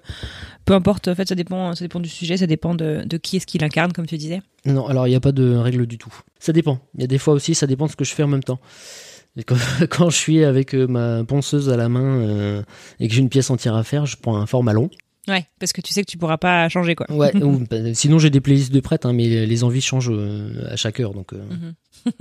peu 0.66 0.74
importe, 0.74 1.08
en 1.08 1.16
fait, 1.16 1.28
ça 1.28 1.36
dépend, 1.36 1.76
ça 1.76 1.84
dépend 1.84 2.00
du 2.00 2.10
sujet, 2.10 2.38
ça 2.38 2.48
dépend 2.48 2.76
de, 2.76 3.04
de 3.06 3.18
qui 3.18 3.38
est-ce 3.38 3.46
qui 3.46 3.58
l'incarne, 3.58 3.92
comme 3.94 4.06
tu 4.06 4.18
disais? 4.18 4.42
Non, 4.66 4.88
alors 4.88 5.08
il 5.08 5.12
n'y 5.12 5.16
a 5.16 5.22
pas 5.22 5.32
de 5.32 5.56
règle 5.56 5.86
du 5.86 5.98
tout. 5.98 6.14
Ça 6.40 6.54
dépend. 6.54 6.80
Il 6.96 7.02
y 7.02 7.04
a 7.04 7.08
des 7.08 7.18
fois 7.18 7.34
aussi, 7.34 7.56
ça 7.56 7.68
dépend 7.68 7.86
de 7.86 7.92
ce 7.92 7.96
que 7.96 8.06
je 8.06 8.14
fais 8.14 8.24
en 8.24 8.28
même 8.28 8.44
temps. 8.44 8.60
Et 9.38 9.44
Quand, 9.44 9.56
quand 9.90 10.10
je 10.10 10.18
suis 10.18 10.44
avec 10.44 10.74
euh, 10.74 10.88
ma 10.88 11.24
ponceuse 11.24 11.70
à 11.70 11.78
la 11.78 11.90
main 11.90 12.20
euh, 12.22 12.64
et 13.00 13.08
que 13.08 13.14
j'ai 13.14 13.22
une 13.22 13.30
pièce 13.30 13.50
entière 13.50 13.76
à 13.76 13.84
faire, 13.84 14.06
je 14.06 14.18
prends 14.18 14.38
un 14.38 14.46
format 14.46 14.74
long. 14.74 14.90
Ouais, 15.28 15.46
parce 15.60 15.74
que 15.74 15.82
tu 15.82 15.92
sais 15.92 16.04
que 16.04 16.10
tu 16.10 16.18
pourras 16.18 16.38
pas 16.38 16.70
changer 16.70 16.96
quoi. 16.96 17.06
Ouais, 17.12 17.36
ou, 17.44 17.60
bah, 17.70 17.94
sinon 17.94 18.18
j'ai 18.18 18.30
des 18.30 18.40
playlists 18.40 18.72
de 18.74 18.80
prêtes, 18.80 19.06
hein, 19.06 19.12
mais 19.14 19.46
les 19.46 19.64
envies 19.66 19.82
changent 19.82 20.10
euh, 20.10 20.68
à 20.72 20.78
chaque 20.78 21.00
heure. 21.02 21.14
Donc, 21.14 21.34
euh, 21.34 21.44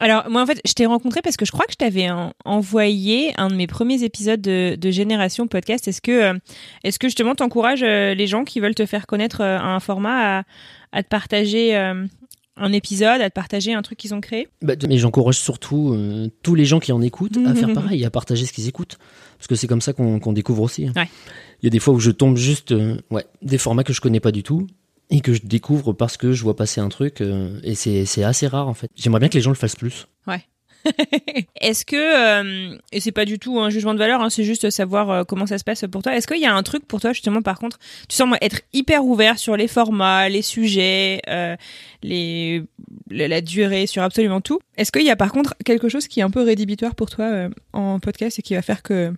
Alors 0.00 0.28
moi 0.30 0.42
en 0.42 0.46
fait, 0.46 0.60
je 0.66 0.72
t'ai 0.74 0.84
rencontré 0.86 1.22
parce 1.22 1.36
que 1.36 1.44
je 1.46 1.50
crois 1.50 1.64
que 1.64 1.72
je 1.72 1.76
t'avais 1.76 2.10
en- 2.10 2.32
envoyé 2.44 3.32
un 3.36 3.48
de 3.48 3.54
mes 3.54 3.66
premiers 3.66 4.04
épisodes 4.04 4.40
de, 4.40 4.76
de 4.78 4.90
Génération 4.90 5.48
Podcast. 5.48 5.88
Est-ce 5.88 6.00
que 6.02 6.12
euh, 6.12 6.34
est-ce 6.84 6.98
que 6.98 7.08
justement 7.08 7.34
t'encourages 7.34 7.80
les 7.82 8.26
gens 8.26 8.44
qui 8.44 8.60
veulent 8.60 8.74
te 8.76 8.86
faire 8.86 9.06
connaître 9.06 9.40
un 9.40 9.80
format 9.80 10.38
à, 10.40 10.42
à 10.92 11.02
te 11.02 11.08
partager 11.08 11.74
un 12.60 12.72
épisode, 12.72 13.20
à 13.20 13.28
te 13.30 13.34
partager 13.34 13.72
un 13.74 13.82
truc 13.82 13.98
qu'ils 13.98 14.14
ont 14.14 14.20
créé? 14.20 14.48
Bah, 14.62 14.74
mais 14.88 14.98
j'encourage 14.98 15.38
surtout 15.38 15.92
euh, 15.92 16.28
tous 16.42 16.54
les 16.54 16.64
gens 16.64 16.80
qui 16.80 16.92
en 16.92 17.00
écoutent 17.02 17.38
à 17.46 17.54
faire 17.54 17.72
pareil, 17.72 18.04
à 18.04 18.10
partager 18.10 18.46
ce 18.46 18.52
qu'ils 18.52 18.68
écoutent. 18.68 18.98
Parce 19.38 19.46
que 19.46 19.54
c'est 19.54 19.66
comme 19.68 19.80
ça 19.80 19.92
qu'on 19.92 20.32
découvre 20.32 20.62
aussi. 20.62 20.86
hein. 20.86 20.92
Ouais. 20.96 21.08
Il 21.62 21.66
y 21.66 21.68
a 21.68 21.70
des 21.70 21.78
fois 21.78 21.94
où 21.94 22.00
je 22.00 22.10
tombe 22.10 22.36
juste 22.36 22.72
euh, 22.72 22.96
ouais, 23.10 23.24
des 23.42 23.58
formats 23.58 23.84
que 23.84 23.92
je 23.92 24.00
connais 24.00 24.20
pas 24.20 24.32
du 24.32 24.42
tout 24.42 24.66
et 25.10 25.20
que 25.20 25.32
je 25.32 25.40
découvre 25.42 25.92
parce 25.92 26.16
que 26.16 26.32
je 26.32 26.42
vois 26.42 26.54
passer 26.56 26.80
un 26.80 26.88
truc 26.88 27.20
euh, 27.20 27.58
et 27.62 27.74
c'est 27.74 28.04
c'est 28.04 28.22
assez 28.24 28.46
rare 28.46 28.68
en 28.68 28.74
fait. 28.74 28.90
J'aimerais 28.94 29.20
bien 29.20 29.28
que 29.28 29.34
les 29.34 29.40
gens 29.40 29.50
le 29.50 29.56
fassent 29.56 29.76
plus. 29.76 30.06
Est-ce 31.60 31.84
que 31.84 31.96
euh, 31.96 32.76
et 32.92 33.00
c'est 33.00 33.12
pas 33.12 33.24
du 33.24 33.38
tout 33.38 33.58
un 33.60 33.70
jugement 33.70 33.94
de 33.94 33.98
valeur, 33.98 34.20
hein, 34.20 34.30
c'est 34.30 34.44
juste 34.44 34.70
savoir 34.70 35.10
euh, 35.10 35.24
comment 35.24 35.46
ça 35.46 35.58
se 35.58 35.64
passe 35.64 35.84
pour 35.90 36.02
toi. 36.02 36.16
Est-ce 36.16 36.26
qu'il 36.26 36.40
y 36.40 36.46
a 36.46 36.54
un 36.54 36.62
truc 36.62 36.86
pour 36.86 37.00
toi 37.00 37.12
justement 37.12 37.42
par 37.42 37.58
contre, 37.58 37.78
tu 38.08 38.16
sembles 38.16 38.36
être 38.40 38.60
hyper 38.72 39.04
ouvert 39.04 39.38
sur 39.38 39.56
les 39.56 39.68
formats, 39.68 40.28
les 40.28 40.42
sujets, 40.42 41.20
euh, 41.28 41.56
les 42.02 42.64
la, 43.10 43.28
la 43.28 43.40
durée, 43.40 43.86
sur 43.86 44.02
absolument 44.02 44.40
tout. 44.40 44.60
Est-ce 44.76 44.92
qu'il 44.92 45.04
y 45.04 45.10
a 45.10 45.16
par 45.16 45.32
contre 45.32 45.54
quelque 45.64 45.88
chose 45.88 46.08
qui 46.08 46.20
est 46.20 46.22
un 46.22 46.30
peu 46.30 46.42
rédhibitoire 46.42 46.94
pour 46.94 47.10
toi 47.10 47.48
en 47.72 47.98
podcast 48.00 48.38
et 48.38 48.42
qui 48.42 48.54
va 48.54 48.62
faire 48.62 48.82
que 48.82 49.12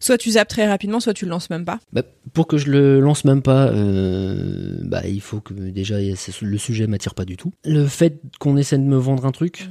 soit 0.00 0.18
tu 0.18 0.32
zappes 0.32 0.48
très 0.48 0.68
rapidement, 0.68 1.00
soit 1.00 1.14
tu 1.14 1.24
le 1.24 1.30
lances 1.30 1.48
même 1.50 1.64
pas? 1.64 1.80
Bah, 1.92 2.02
pour 2.34 2.46
que 2.46 2.58
je 2.58 2.70
le 2.70 3.00
lance 3.00 3.24
même 3.24 3.42
pas, 3.42 3.70
bah, 3.72 5.02
il 5.06 5.20
faut 5.20 5.40
que 5.40 5.54
déjà 5.54 5.96
le 5.98 6.58
sujet 6.58 6.86
m'attire 6.86 7.14
pas 7.14 7.24
du 7.24 7.36
tout. 7.36 7.52
Le 7.64 7.86
fait 7.86 8.20
qu'on 8.38 8.56
essaie 8.56 8.78
de 8.78 8.82
me 8.82 8.96
vendre 8.96 9.24
un 9.24 9.32
truc, 9.32 9.68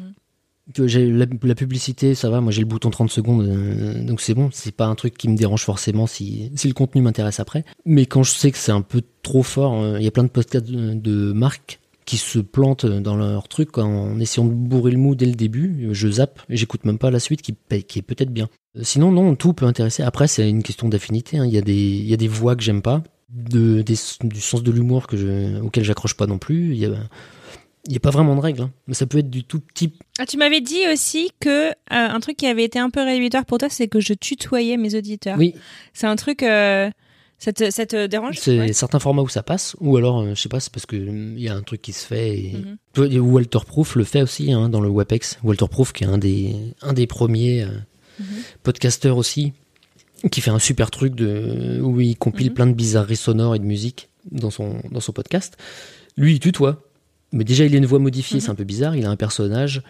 que 0.73 0.88
j'ai 0.88 1.12
la, 1.12 1.56
publicité, 1.56 2.15
ça 2.15 2.30
va, 2.30 2.39
moi 2.39 2.52
j'ai 2.52 2.62
le 2.62 2.67
bouton 2.67 2.89
30 2.89 3.10
secondes, 3.10 3.45
euh, 3.45 4.04
donc 4.04 4.21
c'est 4.21 4.34
bon, 4.34 4.49
c'est 4.54 4.73
pas 4.73 4.86
un 4.86 4.95
truc 4.95 5.17
qui 5.17 5.28
me 5.28 5.36
dérange 5.36 5.63
forcément 5.63 6.08
si, 6.08 6.52
si 6.56 6.67
le 6.67 6.73
contenu 6.73 7.02
m'intéresse 7.02 7.39
après. 7.39 7.65
Mais 7.86 8.06
quand 8.06 8.23
je 8.23 8.32
sais 8.32 8.52
que 8.52 8.58
c'est 8.58 8.71
un 8.71 8.82
peu 8.82 9.02
trop 9.23 9.43
fort, 9.43 9.82
euh, 9.82 9.99
il 9.99 10.06
y 10.06 10.08
a 10.08 10.12
plein 10.12 10.23
de 10.23 10.30
podcasts 10.30 10.65
de, 10.65 11.34
marques 11.34 11.80
qui 12.06 12.17
se 12.17 12.39
plantent 12.39 12.86
dans 12.86 13.15
leur 13.15 13.47
truc 13.47 13.78
en 13.78 14.19
essayant 14.19 14.45
de 14.45 14.54
bourrer 14.54 14.91
le 14.91 14.97
mou 14.97 15.15
dès 15.15 15.26
le 15.26 15.36
début, 15.36 15.89
je 15.91 16.10
zappe, 16.10 16.41
j'écoute 16.49 16.84
même 16.84 16.97
pas 16.97 17.12
la 17.12 17.19
suite 17.19 17.41
qui, 17.41 17.56
est 17.69 18.02
peut-être 18.02 18.32
bien. 18.32 18.49
Euh, 18.78 18.82
Sinon, 18.84 19.12
non, 19.12 19.36
tout 19.36 19.54
peut 19.54 19.65
intéresser. 19.65 20.04
Après, 20.04 20.28
c'est 20.28 20.49
une 20.49 20.63
question 20.63 20.89
d'affinité. 20.89 21.38
hein. 21.38 21.45
Il, 21.45 21.54
y 21.54 21.58
a 21.58 21.62
des, 21.62 21.73
il 21.73 22.08
y 22.08 22.13
a 22.13 22.17
des 22.17 22.28
voix 22.28 22.56
que 22.56 22.63
j'aime 22.63 22.82
pas, 22.82 23.04
de, 23.30 23.82
du 23.82 24.41
sens 24.41 24.63
de 24.63 24.71
l'humour 24.71 25.08
auquel 25.62 25.84
j'accroche 25.84 26.15
pas 26.15 26.28
non 26.28 26.38
plus. 26.38 26.76
Y 26.76 26.86
a, 26.86 26.91
Il 27.86 27.91
n'y 27.91 27.98
a 27.98 28.00
pas 28.00 28.12
vraiment 28.12 28.36
de 28.36 28.39
règle, 28.41 28.62
hein. 28.62 28.72
mais 28.88 28.93
ça 28.93 29.06
peut 29.06 29.17
être 29.17 29.30
du 29.30 29.43
tout 29.43 29.60
petit. 29.60 29.91
Ah, 30.17 30.26
tu 30.26 30.38
m'avais 30.38 30.62
dit 30.62 30.84
aussi 30.91 31.32
que 31.41 31.69
euh, 31.69 31.74
un 31.89 32.19
truc 32.22 32.38
qui 32.38 32.48
avait 32.48 32.63
été 32.63 32.80
un 32.80 32.89
peu 32.89 33.02
rédhibitoire 33.04 33.46
pour 33.46 33.58
toi, 33.58 33.67
c'est 33.69 33.89
que 33.89 34.00
je 34.00 34.13
tutoyais 34.13 34.78
mes 34.78 34.96
auditeurs. 34.96 35.38
Oui, 35.38 35.54
C'est 35.93 36.08
un 36.08 36.15
truc. 36.15 36.43
euh, 36.43 36.89
ça, 37.39 37.52
te, 37.52 37.69
ça 37.72 37.86
te 37.86 38.08
dérange? 38.08 38.38
C'est 38.39 38.58
Ouais. 38.58 38.72
certains 38.74 39.00
formats 39.00 39.22
où 39.22 39.28
ça 39.28 39.43
passe, 39.43 39.76
ou 39.82 39.98
alors, 39.98 40.22
euh, 40.22 40.30
je 40.34 40.39
sais 40.41 40.48
pas, 40.48 40.62
c'est 40.62 40.72
parce 40.72 40.86
qu'il 40.86 41.38
y 41.38 41.50
a 41.50 41.56
un 41.56 41.62
truc 41.62 41.82
qui 41.82 41.91
se 41.91 42.06
fait. 42.06 42.38
Et... 42.38 42.54
Mhm. 42.98 43.19
Walter 43.22 43.60
Proof 43.67 43.96
le 43.98 44.06
fait 44.06 44.22
aussi 44.22 44.54
hein, 44.54 44.69
dans 44.69 44.80
le 44.80 44.88
WebEx. 44.88 45.39
Walter 45.43 45.65
Proof, 45.69 45.91
qui 45.91 46.06
est 46.06 46.08
un 46.08 46.17
des, 46.17 46.56
un 46.84 46.93
des 46.93 47.06
premiers 47.08 47.65
Mhm. 48.19 48.26
podcasteurs 48.63 49.17
aussi, 49.17 49.52
qui 50.32 50.39
fait 50.39 50.52
un 50.52 50.60
super 50.60 50.89
truc 50.89 51.15
de, 51.15 51.82
où 51.84 52.00
il 52.00 52.15
compile 52.15 52.48
Mhm. 52.50 52.54
plein 52.54 52.67
de 52.67 52.74
bizarreries 52.74 53.17
sonores 53.17 53.56
et 53.56 53.60
de 53.60 53.65
musique 53.65 54.08
dans 54.32 54.52
son, 54.52 54.78
dans 54.91 55.02
son 55.02 55.12
podcast. 55.12 55.58
Lui, 56.15 56.34
il 56.34 56.39
tutoie. 56.39 56.82
Mais 57.34 57.43
déjà, 57.43 57.65
il 57.65 57.74
a 57.76 57.78
une 57.78 57.86
voix 57.86 58.00
modifiée, 58.00 58.38
Mhm. 58.38 58.41
c'est 58.41 58.50
un 58.52 58.56
peu 58.56 58.63
bizarre. 58.63 58.96
Il 58.96 59.06
a 59.06 59.10
un 59.10 59.15
personnage, 59.17 59.82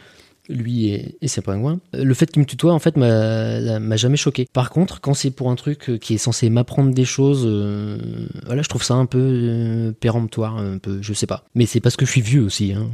lui 0.49 0.89
et, 0.89 1.17
et 1.21 1.27
ses 1.27 1.41
pingouins. 1.41 1.79
Le 1.93 2.13
fait 2.13 2.29
qu'il 2.31 2.41
me 2.41 2.45
tutoie, 2.45 2.73
en 2.73 2.79
fait, 2.79 2.97
m'a 2.97 3.79
m'a 3.79 3.95
jamais 3.97 4.17
choqué. 4.17 4.47
Par 4.51 4.69
contre, 4.71 4.99
quand 4.99 5.13
c'est 5.13 5.31
pour 5.31 5.49
un 5.51 5.55
truc 5.55 5.89
euh, 5.89 5.97
qui 5.97 6.15
est 6.15 6.17
censé 6.17 6.49
m'apprendre 6.49 6.93
des 6.93 7.05
choses, 7.05 7.43
euh, 7.45 7.97
voilà, 8.45 8.61
je 8.61 8.67
trouve 8.69 8.83
ça 8.83 8.95
un 8.95 9.05
peu 9.05 9.19
euh, 9.21 9.91
péremptoire, 9.93 10.57
un 10.57 10.79
peu, 10.79 10.99
je 11.01 11.13
sais 11.13 11.27
pas. 11.27 11.45
Mais 11.55 11.65
c'est 11.65 11.79
parce 11.79 11.95
que 11.95 12.05
je 12.05 12.11
suis 12.11 12.21
vieux 12.21 12.41
aussi. 12.43 12.73
Hein. 12.73 12.89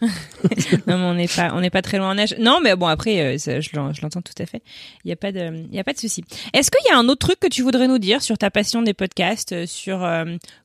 Non, 0.86 0.96
mais 0.98 1.04
on 1.04 1.14
n'est 1.14 1.26
pas, 1.28 1.50
on 1.54 1.60
n'est 1.60 1.70
pas 1.70 1.82
très 1.82 1.98
loin 1.98 2.10
en 2.10 2.18
âge. 2.18 2.36
Non, 2.38 2.60
mais 2.62 2.76
bon, 2.76 2.86
après, 2.86 3.20
euh, 3.34 3.38
ça, 3.38 3.60
je 3.60 3.70
l'en- 3.74 3.92
je 3.92 4.00
l'entends 4.02 4.22
tout 4.22 4.32
à 4.40 4.46
fait. 4.46 4.62
Il 5.04 5.08
n'y 5.08 5.12
a 5.12 5.16
pas 5.16 5.32
de, 5.32 5.64
il 5.72 5.78
a 5.78 5.82
pas 5.82 5.92
de 5.92 5.98
souci. 5.98 6.22
Est-ce 6.52 6.70
qu'il 6.70 6.88
y 6.88 6.94
a 6.94 6.98
un 6.98 7.08
autre 7.08 7.26
truc 7.26 7.40
que 7.40 7.48
tu 7.48 7.62
voudrais 7.62 7.88
nous 7.88 7.98
dire 7.98 8.22
sur 8.22 8.38
ta 8.38 8.48
passion 8.50 8.82
des 8.82 8.94
podcasts, 8.94 9.66
sur 9.66 10.08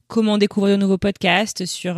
comment 0.08 0.38
découvrir 0.38 0.78
de 0.78 0.82
nouveaux 0.82 1.00
podcasts, 1.00 1.65
sur, 1.65 1.96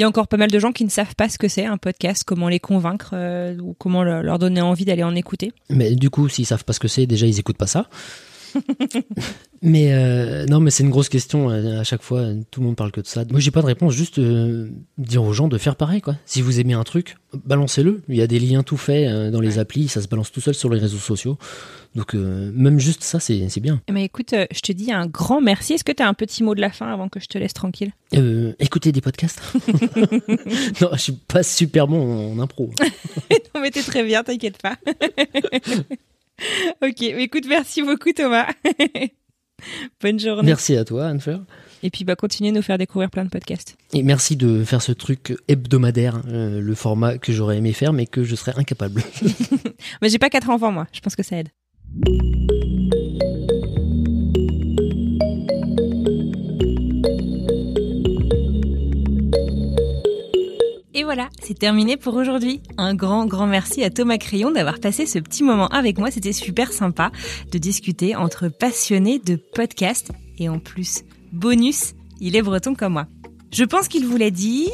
il 0.00 0.02
y 0.02 0.04
a 0.04 0.08
encore 0.08 0.28
pas 0.28 0.38
mal 0.38 0.50
de 0.50 0.58
gens 0.58 0.72
qui 0.72 0.82
ne 0.86 0.88
savent 0.88 1.14
pas 1.14 1.28
ce 1.28 1.36
que 1.36 1.46
c'est 1.46 1.66
un 1.66 1.76
podcast, 1.76 2.24
comment 2.24 2.48
les 2.48 2.58
convaincre 2.58 3.10
euh, 3.12 3.54
ou 3.58 3.74
comment 3.78 4.02
le- 4.02 4.22
leur 4.22 4.38
donner 4.38 4.62
envie 4.62 4.86
d'aller 4.86 5.02
en 5.02 5.14
écouter. 5.14 5.52
Mais 5.68 5.94
du 5.94 6.08
coup, 6.08 6.26
s'ils 6.30 6.46
savent 6.46 6.64
pas 6.64 6.72
ce 6.72 6.80
que 6.80 6.88
c'est, 6.88 7.04
déjà 7.06 7.26
ils 7.26 7.38
écoutent 7.38 7.58
pas 7.58 7.66
ça. 7.66 7.86
mais 9.62 9.92
euh, 9.92 10.46
non, 10.46 10.60
mais 10.60 10.70
c'est 10.70 10.82
une 10.82 10.90
grosse 10.90 11.08
question 11.08 11.50
euh, 11.50 11.80
à 11.80 11.84
chaque 11.84 12.02
fois. 12.02 12.26
Tout 12.50 12.60
le 12.60 12.66
monde 12.66 12.76
parle 12.76 12.92
que 12.92 13.00
de 13.00 13.06
ça. 13.06 13.24
Moi, 13.30 13.40
j'ai 13.40 13.50
pas 13.50 13.62
de 13.62 13.66
réponse. 13.66 13.94
Juste 13.94 14.18
euh, 14.18 14.68
dire 14.98 15.22
aux 15.22 15.32
gens 15.32 15.48
de 15.48 15.58
faire 15.58 15.76
pareil, 15.76 16.00
quoi. 16.00 16.16
Si 16.26 16.42
vous 16.42 16.60
aimez 16.60 16.74
un 16.74 16.84
truc, 16.84 17.16
balancez-le. 17.44 18.02
Il 18.08 18.16
y 18.16 18.22
a 18.22 18.26
des 18.26 18.38
liens 18.38 18.62
tout 18.62 18.76
faits 18.76 19.30
dans 19.32 19.40
les 19.40 19.58
applis. 19.58 19.88
Ça 19.88 20.00
se 20.00 20.08
balance 20.08 20.32
tout 20.32 20.40
seul 20.40 20.54
sur 20.54 20.70
les 20.70 20.78
réseaux 20.78 20.98
sociaux. 20.98 21.38
Donc 21.94 22.14
euh, 22.14 22.52
même 22.54 22.78
juste 22.78 23.02
ça, 23.02 23.18
c'est 23.18 23.60
bien. 23.60 23.80
Eh 23.88 23.92
ben, 23.92 24.02
écoute, 24.02 24.32
je 24.32 24.60
te 24.60 24.72
dis 24.72 24.92
un 24.92 25.06
grand 25.06 25.40
merci. 25.40 25.74
Est-ce 25.74 25.84
que 25.84 25.92
tu 25.92 26.02
as 26.02 26.08
un 26.08 26.14
petit 26.14 26.44
mot 26.44 26.54
de 26.54 26.60
la 26.60 26.70
fin 26.70 26.92
avant 26.92 27.08
que 27.08 27.18
je 27.18 27.26
te 27.26 27.36
laisse 27.36 27.54
tranquille? 27.54 27.92
Écoutez 28.58 28.92
des 28.92 29.00
podcasts. 29.00 29.40
non, 30.80 30.90
je 30.92 30.98
suis 30.98 31.12
pas 31.12 31.42
super 31.42 31.88
bon 31.88 32.32
en 32.32 32.38
impro. 32.38 32.70
Non, 33.54 33.60
mais 33.60 33.70
t'es 33.70 33.82
très 33.82 34.04
bien, 34.04 34.22
t'inquiète 34.22 34.58
pas. 34.62 34.76
ok, 36.82 37.02
écoute, 37.02 37.44
merci 37.48 37.82
beaucoup 37.82 38.12
Thomas. 38.12 38.48
Bonne 40.00 40.18
journée. 40.18 40.46
Merci 40.46 40.76
à 40.76 40.84
toi, 40.84 41.06
Anne-Fleur. 41.06 41.42
Et 41.82 41.90
puis, 41.90 42.04
bah, 42.04 42.16
continuez 42.16 42.50
de 42.50 42.56
nous 42.56 42.62
faire 42.62 42.78
découvrir 42.78 43.10
plein 43.10 43.24
de 43.24 43.30
podcasts. 43.30 43.76
Et 43.92 44.02
merci 44.02 44.36
de 44.36 44.64
faire 44.64 44.82
ce 44.82 44.92
truc 44.92 45.36
hebdomadaire, 45.48 46.20
euh, 46.28 46.60
le 46.60 46.74
format 46.74 47.18
que 47.18 47.32
j'aurais 47.32 47.58
aimé 47.58 47.72
faire, 47.72 47.92
mais 47.92 48.06
que 48.06 48.24
je 48.24 48.34
serais 48.34 48.52
incapable. 48.56 49.02
Mais 50.02 50.08
j'ai 50.08 50.18
pas 50.18 50.30
quatre 50.30 50.50
enfants, 50.50 50.72
moi. 50.72 50.86
Je 50.92 51.00
pense 51.00 51.16
que 51.16 51.22
ça 51.22 51.36
aide. 51.36 51.48
Voilà, 61.12 61.28
c'est 61.42 61.58
terminé 61.58 61.96
pour 61.96 62.14
aujourd'hui. 62.14 62.62
Un 62.78 62.94
grand, 62.94 63.26
grand 63.26 63.48
merci 63.48 63.82
à 63.82 63.90
Thomas 63.90 64.16
Crayon 64.16 64.52
d'avoir 64.52 64.78
passé 64.78 65.06
ce 65.06 65.18
petit 65.18 65.42
moment 65.42 65.66
avec 65.66 65.98
moi. 65.98 66.08
C'était 66.12 66.32
super 66.32 66.72
sympa 66.72 67.10
de 67.50 67.58
discuter 67.58 68.14
entre 68.14 68.46
passionnés 68.46 69.18
de 69.18 69.34
podcasts. 69.34 70.12
Et 70.38 70.48
en 70.48 70.60
plus, 70.60 71.00
bonus, 71.32 71.94
il 72.20 72.36
est 72.36 72.42
breton 72.42 72.76
comme 72.76 72.92
moi. 72.92 73.08
Je 73.50 73.64
pense 73.64 73.88
qu'il 73.88 74.06
vous 74.06 74.18
l'a 74.18 74.30
dit, 74.30 74.70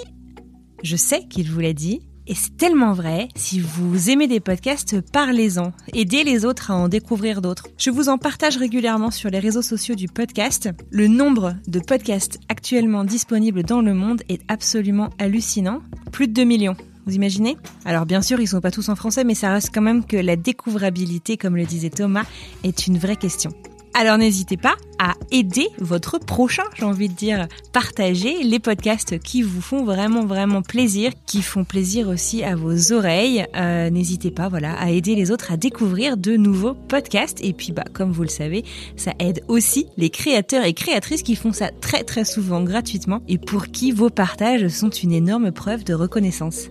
je 0.82 0.96
sais 0.96 1.26
qu'il 1.26 1.50
vous 1.50 1.60
l'a 1.60 1.72
dit, 1.72 2.05
et 2.26 2.34
c'est 2.34 2.56
tellement 2.56 2.92
vrai, 2.92 3.28
si 3.34 3.60
vous 3.60 4.10
aimez 4.10 4.26
des 4.26 4.40
podcasts, 4.40 5.00
parlez-en. 5.00 5.72
Aidez 5.94 6.24
les 6.24 6.44
autres 6.44 6.70
à 6.70 6.74
en 6.74 6.88
découvrir 6.88 7.40
d'autres. 7.40 7.68
Je 7.78 7.90
vous 7.90 8.08
en 8.08 8.18
partage 8.18 8.56
régulièrement 8.56 9.10
sur 9.10 9.30
les 9.30 9.38
réseaux 9.38 9.62
sociaux 9.62 9.94
du 9.94 10.08
podcast. 10.08 10.68
Le 10.90 11.06
nombre 11.06 11.54
de 11.68 11.80
podcasts 11.80 12.38
actuellement 12.48 13.04
disponibles 13.04 13.62
dans 13.62 13.80
le 13.80 13.94
monde 13.94 14.22
est 14.28 14.42
absolument 14.48 15.10
hallucinant. 15.18 15.82
Plus 16.12 16.28
de 16.28 16.32
2 16.32 16.44
millions. 16.44 16.76
Vous 17.06 17.14
imaginez? 17.14 17.56
Alors 17.84 18.04
bien 18.04 18.20
sûr, 18.20 18.40
ils 18.40 18.48
sont 18.48 18.60
pas 18.60 18.72
tous 18.72 18.88
en 18.88 18.96
français, 18.96 19.22
mais 19.22 19.34
ça 19.34 19.52
reste 19.52 19.70
quand 19.72 19.82
même 19.82 20.04
que 20.04 20.16
la 20.16 20.34
découvrabilité, 20.34 21.36
comme 21.36 21.56
le 21.56 21.64
disait 21.64 21.90
Thomas, 21.90 22.24
est 22.64 22.88
une 22.88 22.98
vraie 22.98 23.16
question. 23.16 23.52
Alors 23.98 24.18
n'hésitez 24.18 24.58
pas 24.58 24.76
à 24.98 25.14
aider 25.30 25.68
votre 25.78 26.18
prochain, 26.18 26.64
j'ai 26.74 26.84
envie 26.84 27.08
de 27.08 27.14
dire, 27.14 27.48
partager 27.72 28.42
les 28.42 28.58
podcasts 28.58 29.18
qui 29.18 29.40
vous 29.40 29.62
font 29.62 29.84
vraiment 29.84 30.26
vraiment 30.26 30.60
plaisir, 30.60 31.12
qui 31.24 31.40
font 31.40 31.64
plaisir 31.64 32.08
aussi 32.08 32.44
à 32.44 32.56
vos 32.56 32.92
oreilles. 32.92 33.46
Euh, 33.56 33.88
n'hésitez 33.88 34.30
pas, 34.30 34.50
voilà, 34.50 34.78
à 34.78 34.90
aider 34.90 35.14
les 35.14 35.30
autres 35.30 35.50
à 35.50 35.56
découvrir 35.56 36.18
de 36.18 36.36
nouveaux 36.36 36.74
podcasts. 36.74 37.42
Et 37.42 37.54
puis, 37.54 37.72
bah, 37.72 37.84
comme 37.94 38.12
vous 38.12 38.20
le 38.20 38.28
savez, 38.28 38.66
ça 38.96 39.12
aide 39.18 39.42
aussi 39.48 39.86
les 39.96 40.10
créateurs 40.10 40.66
et 40.66 40.74
créatrices 40.74 41.22
qui 41.22 41.34
font 41.34 41.54
ça 41.54 41.70
très 41.80 42.04
très 42.04 42.26
souvent 42.26 42.62
gratuitement 42.62 43.22
et 43.28 43.38
pour 43.38 43.68
qui 43.68 43.92
vos 43.92 44.10
partages 44.10 44.68
sont 44.68 44.90
une 44.90 45.12
énorme 45.12 45.52
preuve 45.52 45.84
de 45.84 45.94
reconnaissance. 45.94 46.68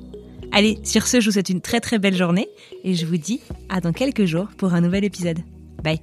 Allez, 0.52 0.78
sur 0.84 1.08
ce, 1.08 1.20
je 1.20 1.26
vous 1.26 1.32
souhaite 1.34 1.50
une 1.50 1.62
très 1.62 1.80
très 1.80 1.98
belle 1.98 2.16
journée 2.16 2.50
et 2.84 2.94
je 2.94 3.08
vous 3.08 3.18
dis 3.18 3.42
à 3.70 3.82
dans 3.82 3.94
quelques 3.94 4.26
jours 4.26 4.50
pour 4.58 4.76
un 4.76 4.82
nouvel 4.82 5.04
épisode. 5.04 5.40
Bye. 5.84 6.02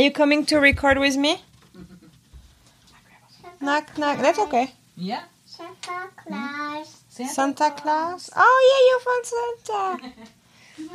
You 0.00 0.10
coming 0.10 0.44
to 0.46 0.58
record 0.58 0.98
with 0.98 1.16
me? 1.16 1.42
Knock, 3.60 3.96
knock. 3.98 4.18
That's 4.18 4.38
okay. 4.38 4.72
Yeah. 4.96 5.22
Santa 5.44 6.08
Claus. 6.16 7.04
Santa 7.08 7.70
Claus. 7.76 8.30
Oh 8.34 8.58
yeah, 8.70 8.80
you 8.88 9.00
found 9.04 9.26
Santa. 9.26 10.14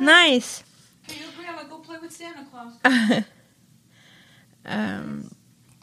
nice. 0.04 0.64
Hey, 1.06 1.20
Gabriella, 1.22 1.64
go 1.68 1.78
play 1.78 1.98
with 2.02 2.12
Santa 2.12 2.44
Claus. 2.50 2.72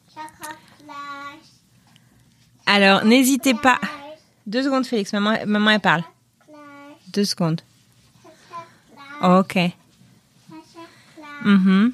Santa 0.09 0.57
Claus. 0.79 1.47
alors, 2.65 3.05
n'hésitez 3.05 3.53
pas. 3.53 3.79
Deux 4.45 4.63
secondes, 4.63 4.85
Félix. 4.85 5.13
Maman, 5.13 5.45
maman, 5.45 5.71
elle 5.71 5.79
parle. 5.79 6.03
Claus. 6.45 6.59
Deux 7.13 7.23
secondes. 7.25 7.61
Santa 8.21 8.35
Claus. 9.19 9.39
Ok. 9.39 9.53
Santa 9.53 9.73
Claus. 11.15 11.93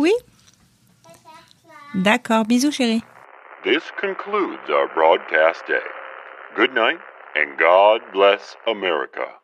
Oui. 0.00 0.12
D'accord. 1.94 2.46
Bisous, 2.46 2.70
chérie. 2.70 3.02
This 3.64 3.82
concludes 4.00 4.70
our 4.70 4.88
broadcast 4.94 5.62
day. 5.68 5.84
Good 6.56 6.70
night, 6.74 6.98
and 7.36 7.58
God 7.58 8.00
bless 8.10 8.56
America. 8.66 9.42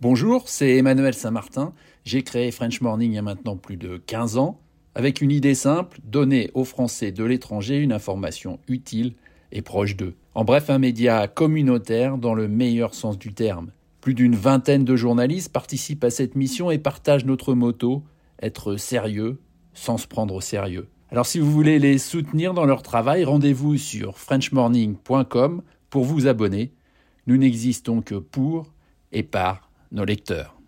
Bonjour, 0.00 0.48
c'est 0.48 0.78
Emmanuel 0.78 1.14
Saint-Martin. 1.14 1.72
J'ai 2.04 2.24
créé 2.24 2.50
French 2.50 2.80
Morning 2.80 3.12
il 3.12 3.14
y 3.14 3.18
a 3.18 3.22
maintenant 3.22 3.56
plus 3.56 3.76
de 3.76 3.98
15 3.98 4.36
ans, 4.38 4.60
avec 4.96 5.20
une 5.20 5.30
idée 5.30 5.54
simple, 5.54 5.98
donner 6.02 6.50
aux 6.54 6.64
Français 6.64 7.12
de 7.12 7.22
l'étranger 7.22 7.78
une 7.78 7.92
information 7.92 8.58
utile 8.66 9.14
et 9.52 9.62
proche 9.62 9.94
d'eux. 9.94 10.16
En 10.34 10.42
bref, 10.42 10.70
un 10.70 10.80
média 10.80 11.28
communautaire 11.28 12.18
dans 12.18 12.34
le 12.34 12.48
meilleur 12.48 12.96
sens 12.96 13.16
du 13.16 13.32
terme. 13.32 13.70
Plus 14.02 14.14
d'une 14.14 14.34
vingtaine 14.34 14.84
de 14.84 14.96
journalistes 14.96 15.52
participent 15.52 16.02
à 16.02 16.10
cette 16.10 16.34
mission 16.34 16.72
et 16.72 16.78
partagent 16.78 17.24
notre 17.24 17.54
motto, 17.54 18.02
être 18.42 18.76
sérieux 18.76 19.38
sans 19.74 19.96
se 19.96 20.08
prendre 20.08 20.34
au 20.34 20.40
sérieux. 20.40 20.88
Alors 21.10 21.24
si 21.24 21.38
vous 21.38 21.50
voulez 21.50 21.78
les 21.78 21.98
soutenir 21.98 22.52
dans 22.52 22.64
leur 22.64 22.82
travail, 22.82 23.22
rendez-vous 23.22 23.76
sur 23.78 24.18
frenchmorning.com 24.18 25.62
pour 25.88 26.04
vous 26.04 26.26
abonner. 26.26 26.72
Nous 27.28 27.36
n'existons 27.36 28.02
que 28.02 28.16
pour 28.16 28.72
et 29.12 29.22
par 29.22 29.70
nos 29.92 30.04
lecteurs. 30.04 30.61